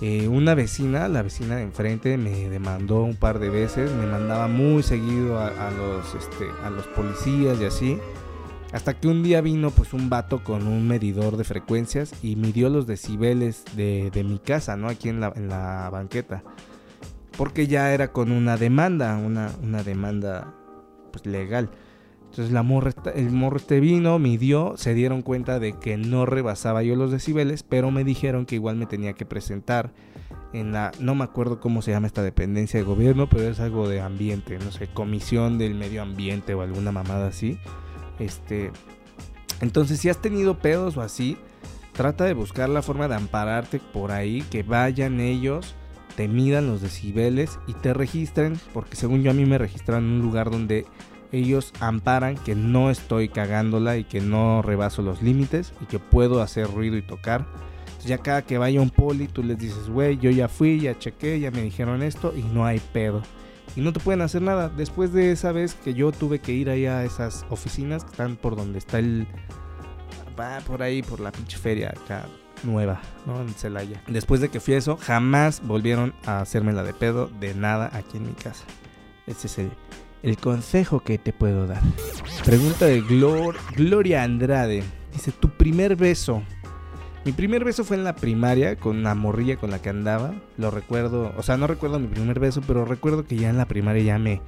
Eh, 0.00 0.28
una 0.28 0.54
vecina, 0.54 1.08
la 1.08 1.22
vecina 1.22 1.56
de 1.56 1.62
enfrente, 1.62 2.16
me 2.16 2.48
demandó 2.48 3.02
un 3.02 3.16
par 3.16 3.38
de 3.38 3.50
veces, 3.50 3.92
me 3.92 4.06
mandaba 4.06 4.48
muy 4.48 4.82
seguido 4.82 5.38
a, 5.38 5.70
los, 5.70 6.14
este, 6.14 6.46
a 6.64 6.70
los 6.70 6.86
policías 6.88 7.60
y 7.60 7.64
así. 7.64 7.98
Hasta 8.74 8.94
que 8.94 9.06
un 9.06 9.22
día 9.22 9.40
vino 9.40 9.70
pues 9.70 9.92
un 9.92 10.10
vato 10.10 10.42
con 10.42 10.66
un 10.66 10.88
medidor 10.88 11.36
de 11.36 11.44
frecuencias 11.44 12.12
y 12.24 12.34
midió 12.34 12.68
los 12.70 12.88
decibeles 12.88 13.64
de, 13.76 14.10
mi 14.26 14.40
casa, 14.40 14.76
¿no? 14.76 14.88
Aquí 14.88 15.08
en 15.08 15.20
la, 15.20 15.32
en 15.36 15.48
la, 15.48 15.88
banqueta. 15.90 16.42
Porque 17.38 17.68
ya 17.68 17.94
era 17.94 18.10
con 18.10 18.32
una 18.32 18.56
demanda, 18.56 19.16
una, 19.16 19.52
una 19.62 19.84
demanda 19.84 20.52
pues 21.12 21.24
legal. 21.24 21.70
Entonces 22.30 22.52
la 22.52 22.64
morra, 22.64 22.90
el 23.14 23.30
morro 23.30 23.58
este 23.58 23.78
vino, 23.78 24.18
midió, 24.18 24.74
se 24.76 24.92
dieron 24.92 25.22
cuenta 25.22 25.60
de 25.60 25.78
que 25.78 25.96
no 25.96 26.26
rebasaba 26.26 26.82
yo 26.82 26.96
los 26.96 27.12
decibeles, 27.12 27.62
pero 27.62 27.92
me 27.92 28.02
dijeron 28.02 28.44
que 28.44 28.56
igual 28.56 28.74
me 28.74 28.86
tenía 28.86 29.12
que 29.12 29.24
presentar 29.24 29.92
en 30.52 30.72
la, 30.72 30.90
no 30.98 31.14
me 31.14 31.22
acuerdo 31.22 31.60
cómo 31.60 31.80
se 31.80 31.92
llama 31.92 32.08
esta 32.08 32.24
dependencia 32.24 32.80
de 32.80 32.84
gobierno, 32.84 33.28
pero 33.28 33.44
es 33.44 33.60
algo 33.60 33.88
de 33.88 34.00
ambiente, 34.00 34.58
no 34.58 34.72
sé, 34.72 34.88
comisión 34.88 35.58
del 35.58 35.76
medio 35.76 36.02
ambiente 36.02 36.54
o 36.54 36.62
alguna 36.62 36.90
mamada 36.90 37.28
así. 37.28 37.56
Este, 38.18 38.70
entonces 39.60 40.00
si 40.00 40.08
has 40.08 40.20
tenido 40.20 40.58
pedos 40.58 40.96
o 40.96 41.00
así, 41.00 41.36
trata 41.92 42.24
de 42.24 42.34
buscar 42.34 42.68
la 42.68 42.82
forma 42.82 43.08
de 43.08 43.14
ampararte 43.14 43.80
por 43.80 44.12
ahí, 44.12 44.42
que 44.50 44.62
vayan 44.62 45.20
ellos, 45.20 45.74
te 46.16 46.28
midan 46.28 46.66
los 46.66 46.80
decibeles 46.80 47.58
y 47.66 47.74
te 47.74 47.94
registren, 47.94 48.58
porque 48.72 48.96
según 48.96 49.22
yo 49.22 49.30
a 49.30 49.34
mí 49.34 49.46
me 49.46 49.58
registran 49.58 50.04
en 50.04 50.10
un 50.12 50.20
lugar 50.20 50.50
donde 50.50 50.86
ellos 51.32 51.72
amparan 51.80 52.36
que 52.36 52.54
no 52.54 52.90
estoy 52.90 53.28
cagándola 53.28 53.96
y 53.96 54.04
que 54.04 54.20
no 54.20 54.62
rebaso 54.62 55.02
los 55.02 55.22
límites 55.22 55.72
y 55.80 55.86
que 55.86 55.98
puedo 55.98 56.40
hacer 56.40 56.70
ruido 56.70 56.96
y 56.96 57.02
tocar. 57.02 57.46
ya 58.04 58.18
cada 58.18 58.42
que 58.42 58.58
vaya 58.58 58.82
un 58.82 58.90
poli, 58.90 59.28
tú 59.28 59.42
les 59.42 59.58
dices, 59.58 59.88
güey, 59.88 60.18
yo 60.18 60.30
ya 60.30 60.46
fui, 60.46 60.78
ya 60.78 60.98
chequé, 60.98 61.40
ya 61.40 61.50
me 61.50 61.62
dijeron 61.62 62.02
esto 62.02 62.34
y 62.36 62.42
no 62.42 62.66
hay 62.66 62.78
pedo. 62.92 63.22
Y 63.76 63.80
no 63.80 63.92
te 63.92 64.00
pueden 64.00 64.22
hacer 64.22 64.42
nada. 64.42 64.68
Después 64.68 65.12
de 65.12 65.32
esa 65.32 65.52
vez 65.52 65.74
que 65.74 65.94
yo 65.94 66.12
tuve 66.12 66.38
que 66.38 66.52
ir 66.52 66.70
ahí 66.70 66.86
a 66.86 67.04
esas 67.04 67.44
oficinas 67.50 68.04
que 68.04 68.10
están 68.10 68.36
por 68.36 68.56
donde 68.56 68.78
está 68.78 68.98
el. 68.98 69.26
Va 70.38 70.60
por 70.60 70.82
ahí, 70.82 71.02
por 71.02 71.20
la 71.20 71.32
pinche 71.32 71.58
feria 71.58 71.90
acá 71.90 72.26
nueva, 72.62 73.00
¿no? 73.26 73.40
En 73.40 73.48
Celaya. 73.50 74.02
Después 74.08 74.40
de 74.40 74.48
que 74.48 74.60
fui 74.60 74.74
a 74.74 74.78
eso, 74.78 74.96
jamás 74.96 75.60
volvieron 75.64 76.14
a 76.26 76.40
hacerme 76.40 76.72
la 76.72 76.82
de 76.82 76.94
pedo 76.94 77.28
de 77.40 77.54
nada 77.54 77.90
aquí 77.92 78.16
en 78.16 78.26
mi 78.26 78.32
casa. 78.32 78.64
Ese 79.26 79.46
es 79.46 79.58
el, 79.58 79.70
el 80.22 80.36
consejo 80.38 81.00
que 81.00 81.18
te 81.18 81.32
puedo 81.32 81.66
dar. 81.66 81.82
Pregunta 82.44 82.86
de 82.86 83.00
Gloria 83.76 84.22
Andrade. 84.22 84.82
Dice, 85.12 85.32
tu 85.32 85.48
primer 85.50 85.96
beso. 85.96 86.42
Mi 87.24 87.32
primer 87.32 87.64
beso 87.64 87.84
fue 87.84 87.96
en 87.96 88.04
la 88.04 88.14
primaria 88.14 88.76
con 88.76 88.98
una 88.98 89.14
morrilla 89.14 89.56
con 89.56 89.70
la 89.70 89.80
que 89.80 89.88
andaba. 89.88 90.34
Lo 90.58 90.70
recuerdo, 90.70 91.32
o 91.36 91.42
sea, 91.42 91.56
no 91.56 91.66
recuerdo 91.66 91.98
mi 91.98 92.08
primer 92.08 92.38
beso, 92.38 92.60
pero 92.66 92.84
recuerdo 92.84 93.24
que 93.24 93.36
ya 93.36 93.48
en 93.48 93.56
la 93.56 93.64
primaria 93.66 94.02
ya 94.02 94.18
me, 94.18 94.42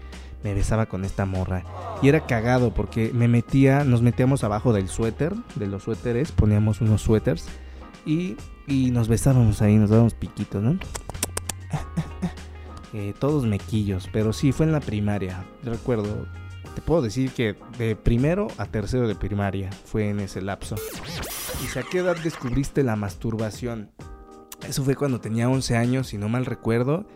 me 0.45 0.53
besaba 0.53 0.87
con 0.87 1.05
esta 1.05 1.25
morra. 1.25 1.65
Y 2.03 2.09
era 2.09 2.27
cagado 2.27 2.75
porque 2.75 3.13
me 3.15 3.29
metía, 3.29 3.83
nos 3.85 4.03
metíamos 4.03 4.45
abajo 4.45 4.75
del 4.75 4.89
suéter, 4.89 5.35
de 5.55 5.67
los 5.67 5.85
suéteres, 5.85 6.33
poníamos 6.33 6.83
unos 6.83 7.01
suéteres 7.01 7.47
y, 8.05 8.37
y 8.67 8.91
nos 8.91 9.09
besábamos 9.09 9.63
ahí, 9.63 9.77
nos 9.77 9.91
dábamos 9.91 10.15
piquitos, 10.15 10.63
¿no? 10.63 10.79
Eh, 12.93 13.13
todos 13.19 13.45
mequillos, 13.45 14.09
pero 14.11 14.33
sí, 14.33 14.53
fue 14.53 14.65
en 14.65 14.73
la 14.73 14.81
primaria. 14.81 15.45
Recuerdo, 15.63 16.27
te 16.77 16.83
puedo 16.83 17.01
decir 17.01 17.31
que 17.31 17.57
de 17.79 17.97
primero 17.97 18.49
a 18.59 18.67
tercero 18.67 19.09
de 19.09 19.15
primaria 19.15 19.71
fue 19.87 20.11
en 20.11 20.21
ese 20.21 20.43
lapso. 20.43 20.77
¿Y 21.65 21.79
a 21.79 21.83
qué 21.83 22.01
edad 22.01 22.17
descubriste 22.23 22.85
la 22.85 22.97
masturbación? 22.97 23.91
Eso 24.69 24.85
fue 24.85 24.95
cuando 24.95 25.19
tenía 25.19 25.49
11 25.49 25.75
años, 25.75 26.09
si 26.09 26.19
no 26.19 26.29
mal 26.29 26.45
recuerdo. 26.45 27.07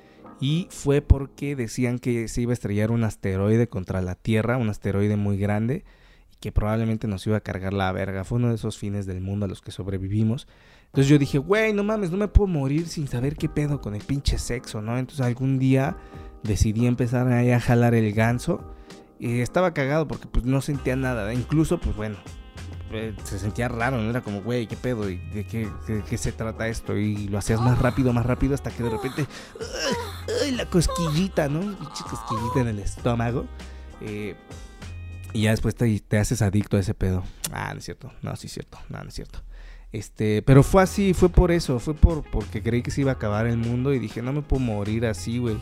Y 0.40 0.66
fue 0.70 1.03
porque 1.03 1.57
decían 1.57 1.99
que 1.99 2.27
se 2.29 2.40
iba 2.40 2.53
a 2.53 2.55
estrellar 2.55 2.90
un 2.90 3.05
asteroide 3.05 3.68
contra 3.68 4.01
la 4.01 4.14
Tierra, 4.14 4.57
un 4.57 4.70
asteroide 4.70 5.16
muy 5.16 5.37
grande, 5.37 5.85
y 6.33 6.37
que 6.40 6.53
probablemente 6.53 7.07
nos 7.07 7.27
iba 7.27 7.37
a 7.37 7.40
cargar 7.40 7.75
la 7.75 7.92
verga. 7.92 8.25
Fue 8.25 8.38
uno 8.38 8.49
de 8.49 8.55
esos 8.55 8.79
fines 8.79 9.05
del 9.05 9.20
mundo 9.20 9.44
a 9.44 9.49
los 9.49 9.61
que 9.61 9.73
sobrevivimos. 9.73 10.49
Entonces 10.87 11.11
yo 11.11 11.18
dije, 11.18 11.37
güey, 11.37 11.75
no 11.75 11.85
mames, 11.85 12.11
no 12.11 12.16
me 12.16 12.29
puedo 12.29 12.46
morir 12.46 12.88
sin 12.88 13.09
saber 13.09 13.37
qué 13.37 13.51
pedo 13.51 13.83
con 13.83 13.94
el 13.94 14.03
pinche 14.03 14.38
sexo, 14.38 14.81
¿no? 14.81 14.96
Entonces 14.96 15.27
algún 15.27 15.59
día 15.59 15.99
decidí 16.42 16.87
empezar 16.87 17.29
ahí 17.29 17.51
a 17.51 17.61
jalar 17.61 17.94
el 17.94 18.11
ganso. 18.14 18.75
Y 19.21 19.41
estaba 19.41 19.75
cagado 19.75 20.09
porque 20.09 20.27
pues 20.27 20.45
no 20.45 20.63
sentía 20.63 20.97
nada. 20.97 21.33
Incluso, 21.35 21.79
pues 21.79 21.95
bueno, 21.95 22.17
eh, 22.93 23.15
se 23.23 23.39
sentía 23.39 23.69
raro, 23.69 23.99
¿no? 23.99 24.09
Era 24.11 24.23
como, 24.23 24.43
güey, 24.43 24.67
¿qué 24.67 24.77
pedo? 24.77 25.09
¿Y 25.11 25.19
de 25.19 25.47
qué, 25.47 25.69
qué, 26.09 26.19
se 26.19 26.33
trata 26.33 26.67
esto? 26.69 26.97
Y 26.97 27.29
lo 27.29 27.39
hacías 27.39 27.61
más 27.61 27.79
rápido, 27.79 28.13
más 28.13 28.27
rápido, 28.27 28.55
hasta 28.55 28.71
que 28.71 28.83
de 28.83 28.91
repente, 28.91 29.27
¡ay, 30.43 30.53
la 30.53 30.65
cosquillita, 30.65 31.49
¿no? 31.49 31.61
Pinche 31.61 32.05
cosquillita 32.09 32.61
en 32.61 32.69
el 32.69 32.79
estómago. 32.79 33.47
Eh, 34.01 34.35
y 35.35 35.43
ya 35.43 35.51
después 35.51 35.75
te, 35.75 36.01
te, 36.01 36.19
haces 36.19 36.41
adicto 36.43 36.79
a 36.79 36.81
ese 36.81 36.95
pedo. 36.95 37.23
Ah, 37.53 37.71
no 37.75 37.79
es 37.79 37.85
cierto. 37.85 38.11
No, 38.23 38.35
sí 38.37 38.47
es 38.47 38.55
cierto. 38.55 38.79
No, 38.89 39.03
no 39.03 39.09
es 39.09 39.15
cierto. 39.15 39.41
Este, 39.93 40.43
pero 40.43 40.63
fue 40.63 40.83
así, 40.83 41.15
fue 41.15 41.29
por 41.29 41.51
eso, 41.51 41.81
fue 41.81 41.95
por 41.95 42.23
porque 42.31 42.63
creí 42.63 42.81
que 42.81 42.93
se 42.93 43.01
iba 43.01 43.11
a 43.11 43.15
acabar 43.15 43.47
el 43.47 43.57
mundo 43.57 43.93
y 43.93 43.99
dije, 43.99 44.23
no 44.23 44.33
me 44.33 44.43
puedo 44.43 44.63
morir 44.63 45.05
así, 45.07 45.39
güey. 45.39 45.59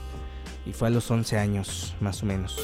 Y 0.68 0.74
fue 0.74 0.88
a 0.88 0.90
los 0.90 1.10
11 1.10 1.38
años, 1.38 1.96
más 2.00 2.22
o 2.22 2.26
menos. 2.26 2.58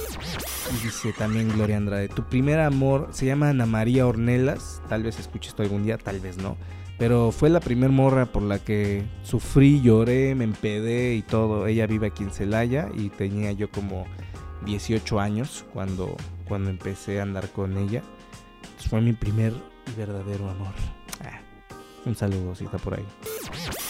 Y 0.71 0.85
dice 0.85 1.15
también 1.17 1.49
Gloria 1.49 1.79
Andrade, 1.79 2.09
tu 2.09 2.25
primer 2.25 2.61
amor 2.61 3.09
se 3.13 3.25
llama 3.25 3.49
Ana 3.49 3.65
María 3.65 4.07
Ornelas, 4.07 4.83
tal 4.89 5.03
vez 5.03 5.19
escuches 5.19 5.49
esto 5.51 5.63
algún 5.63 5.85
día, 5.85 5.97
tal 5.97 6.21
vez 6.21 6.37
no. 6.37 6.59
Pero 6.99 7.33
fue 7.33 7.49
la 7.49 7.61
primer 7.61 7.91
morra 7.91 8.27
por 8.27 8.43
la 8.43 8.59
que 8.59 9.05
sufrí, 9.23 9.81
lloré, 9.81 10.35
me 10.35 10.45
empedé 10.45 11.15
y 11.15 11.23
todo. 11.23 11.67
Ella 11.67 11.87
vive 11.87 12.09
aquí 12.09 12.23
en 12.23 12.31
Celaya 12.31 12.89
y 12.95 13.09
tenía 13.09 13.53
yo 13.53 13.71
como 13.71 14.05
18 14.65 15.19
años 15.19 15.65
cuando, 15.73 16.17
cuando 16.47 16.71
empecé 16.71 17.21
a 17.21 17.25
andar 17.25 17.49
con 17.51 17.77
ella. 17.79 18.03
fue 18.89 19.01
mi 19.01 19.13
primer 19.13 19.55
y 19.89 19.99
verdadero 19.99 20.49
amor. 20.51 20.75
Ah. 21.25 21.41
Un 22.07 22.15
saludo 22.15 22.55
si 22.55 22.65
está 22.65 22.79
por 22.79 22.95
ahí. 22.95 23.05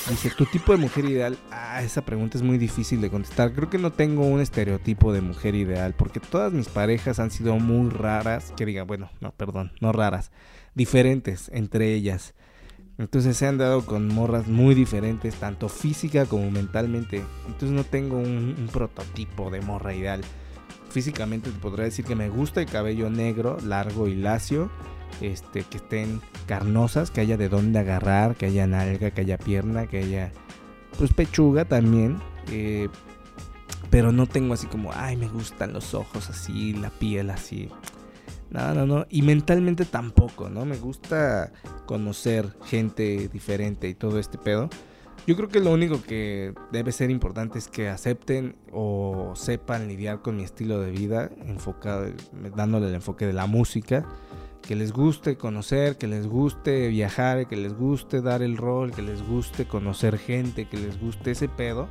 Dice, 0.08 0.30
¿tu 0.30 0.46
tipo 0.46 0.72
de 0.72 0.78
mujer 0.78 1.04
ideal? 1.06 1.36
Ah, 1.50 1.82
esa 1.82 2.02
pregunta 2.02 2.38
es 2.38 2.42
muy 2.42 2.58
difícil 2.58 3.00
de 3.00 3.10
contestar. 3.10 3.52
Creo 3.52 3.70
que 3.70 3.78
no 3.78 3.90
tengo 3.90 4.24
un 4.24 4.40
estereotipo 4.40 5.12
de 5.12 5.20
mujer 5.20 5.54
ideal, 5.54 5.94
porque 5.94 6.20
todas 6.20 6.52
mis 6.52 6.68
parejas 6.68 7.18
han 7.18 7.30
sido 7.30 7.56
muy 7.58 7.90
raras. 7.90 8.52
Que 8.56 8.66
diga, 8.66 8.84
bueno, 8.84 9.10
no, 9.20 9.32
perdón, 9.32 9.72
no 9.80 9.92
raras, 9.92 10.30
diferentes 10.74 11.50
entre 11.52 11.92
ellas. 11.94 12.34
Entonces 12.98 13.36
se 13.36 13.48
han 13.48 13.58
dado 13.58 13.84
con 13.84 14.06
morras 14.06 14.46
muy 14.46 14.76
diferentes, 14.76 15.34
tanto 15.34 15.68
física 15.68 16.26
como 16.26 16.48
mentalmente. 16.52 17.24
Entonces 17.46 17.70
no 17.70 17.82
tengo 17.82 18.18
un, 18.18 18.54
un 18.56 18.68
prototipo 18.72 19.50
de 19.50 19.60
morra 19.60 19.94
ideal. 19.94 20.20
Físicamente 20.90 21.50
te 21.50 21.58
podría 21.58 21.86
decir 21.86 22.04
que 22.04 22.14
me 22.14 22.28
gusta 22.28 22.60
el 22.60 22.66
cabello 22.66 23.10
negro, 23.10 23.58
largo 23.64 24.06
y 24.06 24.14
lacio 24.14 24.70
este, 25.20 25.62
que 25.62 25.78
estén 25.78 26.20
carnosas, 26.46 27.10
que 27.10 27.20
haya 27.20 27.36
de 27.36 27.48
dónde 27.48 27.78
agarrar, 27.78 28.36
que 28.36 28.46
haya 28.46 28.66
nalga, 28.66 29.10
que 29.10 29.20
haya 29.20 29.38
pierna, 29.38 29.86
que 29.86 29.98
haya 29.98 30.32
pues 30.98 31.12
pechuga 31.12 31.64
también. 31.64 32.20
Eh, 32.50 32.88
pero 33.90 34.12
no 34.12 34.26
tengo 34.26 34.54
así 34.54 34.66
como, 34.66 34.90
ay, 34.92 35.16
me 35.16 35.28
gustan 35.28 35.72
los 35.72 35.94
ojos 35.94 36.28
así, 36.28 36.72
la 36.72 36.90
piel 36.90 37.30
así. 37.30 37.68
No, 38.50 38.74
no, 38.74 38.86
no. 38.86 39.06
Y 39.08 39.22
mentalmente 39.22 39.84
tampoco, 39.84 40.48
¿no? 40.48 40.64
Me 40.64 40.76
gusta 40.76 41.52
conocer 41.86 42.56
gente 42.64 43.28
diferente 43.28 43.88
y 43.88 43.94
todo 43.94 44.18
este 44.18 44.38
pedo. 44.38 44.68
Yo 45.26 45.36
creo 45.36 45.48
que 45.48 45.60
lo 45.60 45.72
único 45.72 46.02
que 46.02 46.52
debe 46.70 46.92
ser 46.92 47.10
importante 47.10 47.58
es 47.58 47.68
que 47.68 47.88
acepten 47.88 48.56
o 48.72 49.32
sepan 49.34 49.88
lidiar 49.88 50.20
con 50.20 50.36
mi 50.36 50.44
estilo 50.44 50.80
de 50.80 50.90
vida, 50.90 51.30
enfocado, 51.46 52.06
dándole 52.54 52.88
el 52.88 52.94
enfoque 52.94 53.26
de 53.26 53.32
la 53.32 53.46
música 53.46 54.06
que 54.66 54.74
les 54.74 54.92
guste 54.92 55.36
conocer, 55.36 55.96
que 55.96 56.06
les 56.06 56.26
guste 56.26 56.88
viajar, 56.88 57.46
que 57.46 57.56
les 57.56 57.74
guste 57.74 58.22
dar 58.22 58.42
el 58.42 58.56
rol, 58.56 58.92
que 58.92 59.02
les 59.02 59.22
guste 59.22 59.66
conocer 59.66 60.18
gente, 60.18 60.66
que 60.66 60.78
les 60.78 60.98
guste 60.98 61.32
ese 61.32 61.48
pedo. 61.48 61.88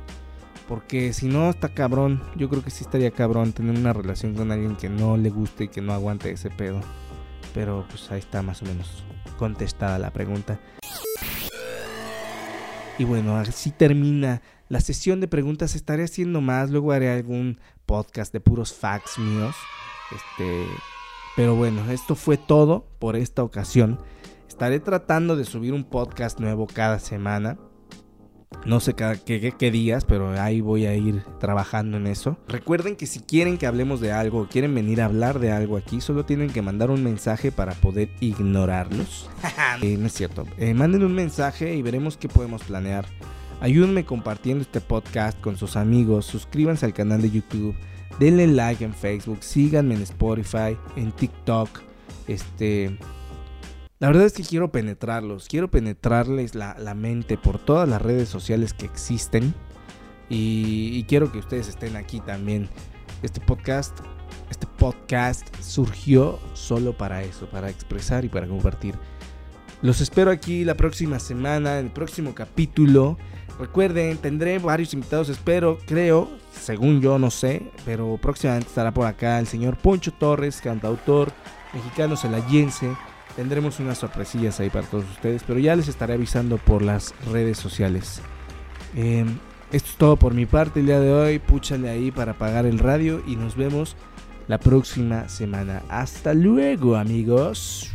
Porque 0.68 1.12
si 1.12 1.28
no 1.28 1.50
está 1.50 1.68
cabrón, 1.68 2.22
yo 2.36 2.48
creo 2.48 2.64
que 2.64 2.70
sí 2.70 2.84
estaría 2.84 3.10
cabrón 3.10 3.52
tener 3.52 3.76
una 3.76 3.92
relación 3.92 4.34
con 4.34 4.50
alguien 4.50 4.76
que 4.76 4.88
no 4.88 5.16
le 5.16 5.30
guste 5.30 5.64
y 5.64 5.68
que 5.68 5.82
no 5.82 5.92
aguante 5.92 6.30
ese 6.32 6.50
pedo. 6.50 6.80
Pero 7.52 7.84
pues 7.88 8.10
ahí 8.10 8.18
está 8.18 8.42
más 8.42 8.62
o 8.62 8.64
menos 8.64 9.04
contestada 9.38 9.98
la 9.98 10.10
pregunta. 10.10 10.58
Y 12.98 13.04
bueno, 13.04 13.36
así 13.36 13.70
termina 13.70 14.42
la 14.68 14.80
sesión 14.80 15.20
de 15.20 15.28
preguntas. 15.28 15.74
Estaré 15.74 16.04
haciendo 16.04 16.40
más, 16.40 16.70
luego 16.70 16.92
haré 16.92 17.10
algún 17.12 17.60
podcast 17.86 18.32
de 18.32 18.40
puros 18.40 18.72
facts 18.72 19.18
míos. 19.18 19.54
Este, 20.10 20.66
Pero 21.36 21.56
bueno, 21.56 21.90
esto 21.90 22.14
fue 22.14 22.36
todo 22.36 22.86
por 22.98 23.16
esta 23.16 23.42
ocasión. 23.42 23.98
Estaré 24.48 24.78
tratando 24.78 25.34
de 25.34 25.44
subir 25.44 25.72
un 25.72 25.84
podcast 25.84 26.38
nuevo 26.38 26.66
cada 26.66 27.00
semana. 27.00 27.58
No 28.64 28.78
sé 28.78 28.94
cada, 28.94 29.16
qué, 29.16 29.52
qué, 29.58 29.70
días, 29.72 30.04
pero 30.04 30.40
ahí 30.40 30.60
voy 30.60 30.86
a 30.86 30.94
ir 30.94 31.24
trabajando 31.40 31.96
en 31.96 32.06
eso. 32.06 32.38
Recuerden 32.46 32.94
que 32.94 33.06
si 33.06 33.18
quieren 33.18 33.58
que 33.58 33.66
hablemos 33.66 34.00
de 34.00 34.12
algo 34.12 34.42
o 34.42 34.48
quieren 34.48 34.74
venir 34.74 35.02
a 35.02 35.06
hablar 35.06 35.40
de 35.40 35.50
algo 35.50 35.76
aquí, 35.76 36.00
solo 36.00 36.24
tienen 36.24 36.50
que 36.50 36.62
mandar 36.62 36.90
un 36.90 37.02
mensaje 37.02 37.50
para 37.50 37.72
poder 37.74 38.10
ignorarlos. 38.20 39.28
Eh, 39.82 39.96
no 39.98 40.06
es 40.06 40.12
cierto. 40.12 40.46
Eh, 40.56 40.72
manden 40.72 41.02
un 41.02 41.14
mensaje 41.14 41.74
y 41.74 41.82
veremos 41.82 42.16
qué 42.16 42.28
podemos 42.28 42.62
planear. 42.62 43.06
Ayúdenme 43.60 44.04
compartiendo 44.04 44.62
este 44.62 44.80
podcast 44.80 45.40
con 45.40 45.56
sus 45.56 45.76
amigos. 45.76 46.26
Suscríbanse 46.26 46.86
al 46.86 46.94
canal 46.94 47.22
de 47.22 47.30
YouTube. 47.30 47.74
Denle 48.18 48.46
like 48.46 48.84
en 48.84 48.94
Facebook. 48.94 49.38
Síganme 49.42 49.94
en 49.94 50.02
Spotify, 50.02 50.76
en 50.96 51.12
TikTok. 51.12 51.68
Este 52.26 52.96
la 54.04 54.08
verdad 54.08 54.26
es 54.26 54.34
que 54.34 54.42
quiero 54.42 54.70
penetrarlos, 54.70 55.48
quiero 55.48 55.70
penetrarles 55.70 56.54
la, 56.54 56.94
mente 56.94 57.38
por 57.38 57.58
todas 57.58 57.88
las 57.88 58.02
redes 58.02 58.28
sociales 58.28 58.74
que 58.74 58.84
existen 58.84 59.54
y, 60.28 61.04
quiero 61.04 61.32
que 61.32 61.38
ustedes 61.38 61.68
estén 61.68 61.96
aquí 61.96 62.20
también. 62.20 62.68
Este 63.22 63.40
podcast, 63.40 63.98
este 64.50 64.66
podcast 64.66 65.48
surgió 65.62 66.38
solo 66.52 66.94
para 66.94 67.22
eso, 67.22 67.46
para 67.46 67.70
expresar 67.70 68.26
y 68.26 68.28
para 68.28 68.46
compartir. 68.46 68.94
Los 69.84 70.00
espero 70.00 70.30
aquí 70.30 70.64
la 70.64 70.78
próxima 70.78 71.18
semana, 71.18 71.78
en 71.78 71.84
el 71.84 71.92
próximo 71.92 72.34
capítulo. 72.34 73.18
Recuerden, 73.60 74.16
tendré 74.16 74.58
varios 74.58 74.94
invitados, 74.94 75.28
espero, 75.28 75.76
creo, 75.84 76.30
según 76.58 77.02
yo 77.02 77.18
no 77.18 77.30
sé, 77.30 77.70
pero 77.84 78.16
próximamente 78.16 78.68
estará 78.68 78.94
por 78.94 79.06
acá 79.06 79.38
el 79.38 79.46
señor 79.46 79.76
Poncho 79.76 80.10
Torres, 80.10 80.62
cantautor 80.62 81.32
mexicano 81.74 82.16
celayense 82.16 82.96
Tendremos 83.36 83.78
unas 83.78 83.98
sorpresillas 83.98 84.58
ahí 84.58 84.70
para 84.70 84.86
todos 84.86 85.04
ustedes, 85.04 85.42
pero 85.46 85.58
ya 85.58 85.76
les 85.76 85.88
estaré 85.88 86.14
avisando 86.14 86.56
por 86.56 86.80
las 86.80 87.14
redes 87.30 87.58
sociales. 87.58 88.22
Em, 88.96 89.36
esto 89.70 89.90
es 89.90 89.96
todo 89.96 90.16
por 90.16 90.32
mi 90.32 90.46
parte 90.46 90.80
el 90.80 90.86
día 90.86 91.00
de 91.00 91.12
hoy. 91.12 91.40
Púchale 91.40 91.90
ahí 91.90 92.10
para 92.10 92.32
apagar 92.32 92.64
el 92.64 92.78
radio 92.78 93.22
y 93.26 93.36
nos 93.36 93.54
vemos 93.54 93.98
la 94.48 94.56
próxima 94.56 95.28
semana. 95.28 95.82
Hasta 95.90 96.32
luego 96.32 96.96
amigos. 96.96 97.92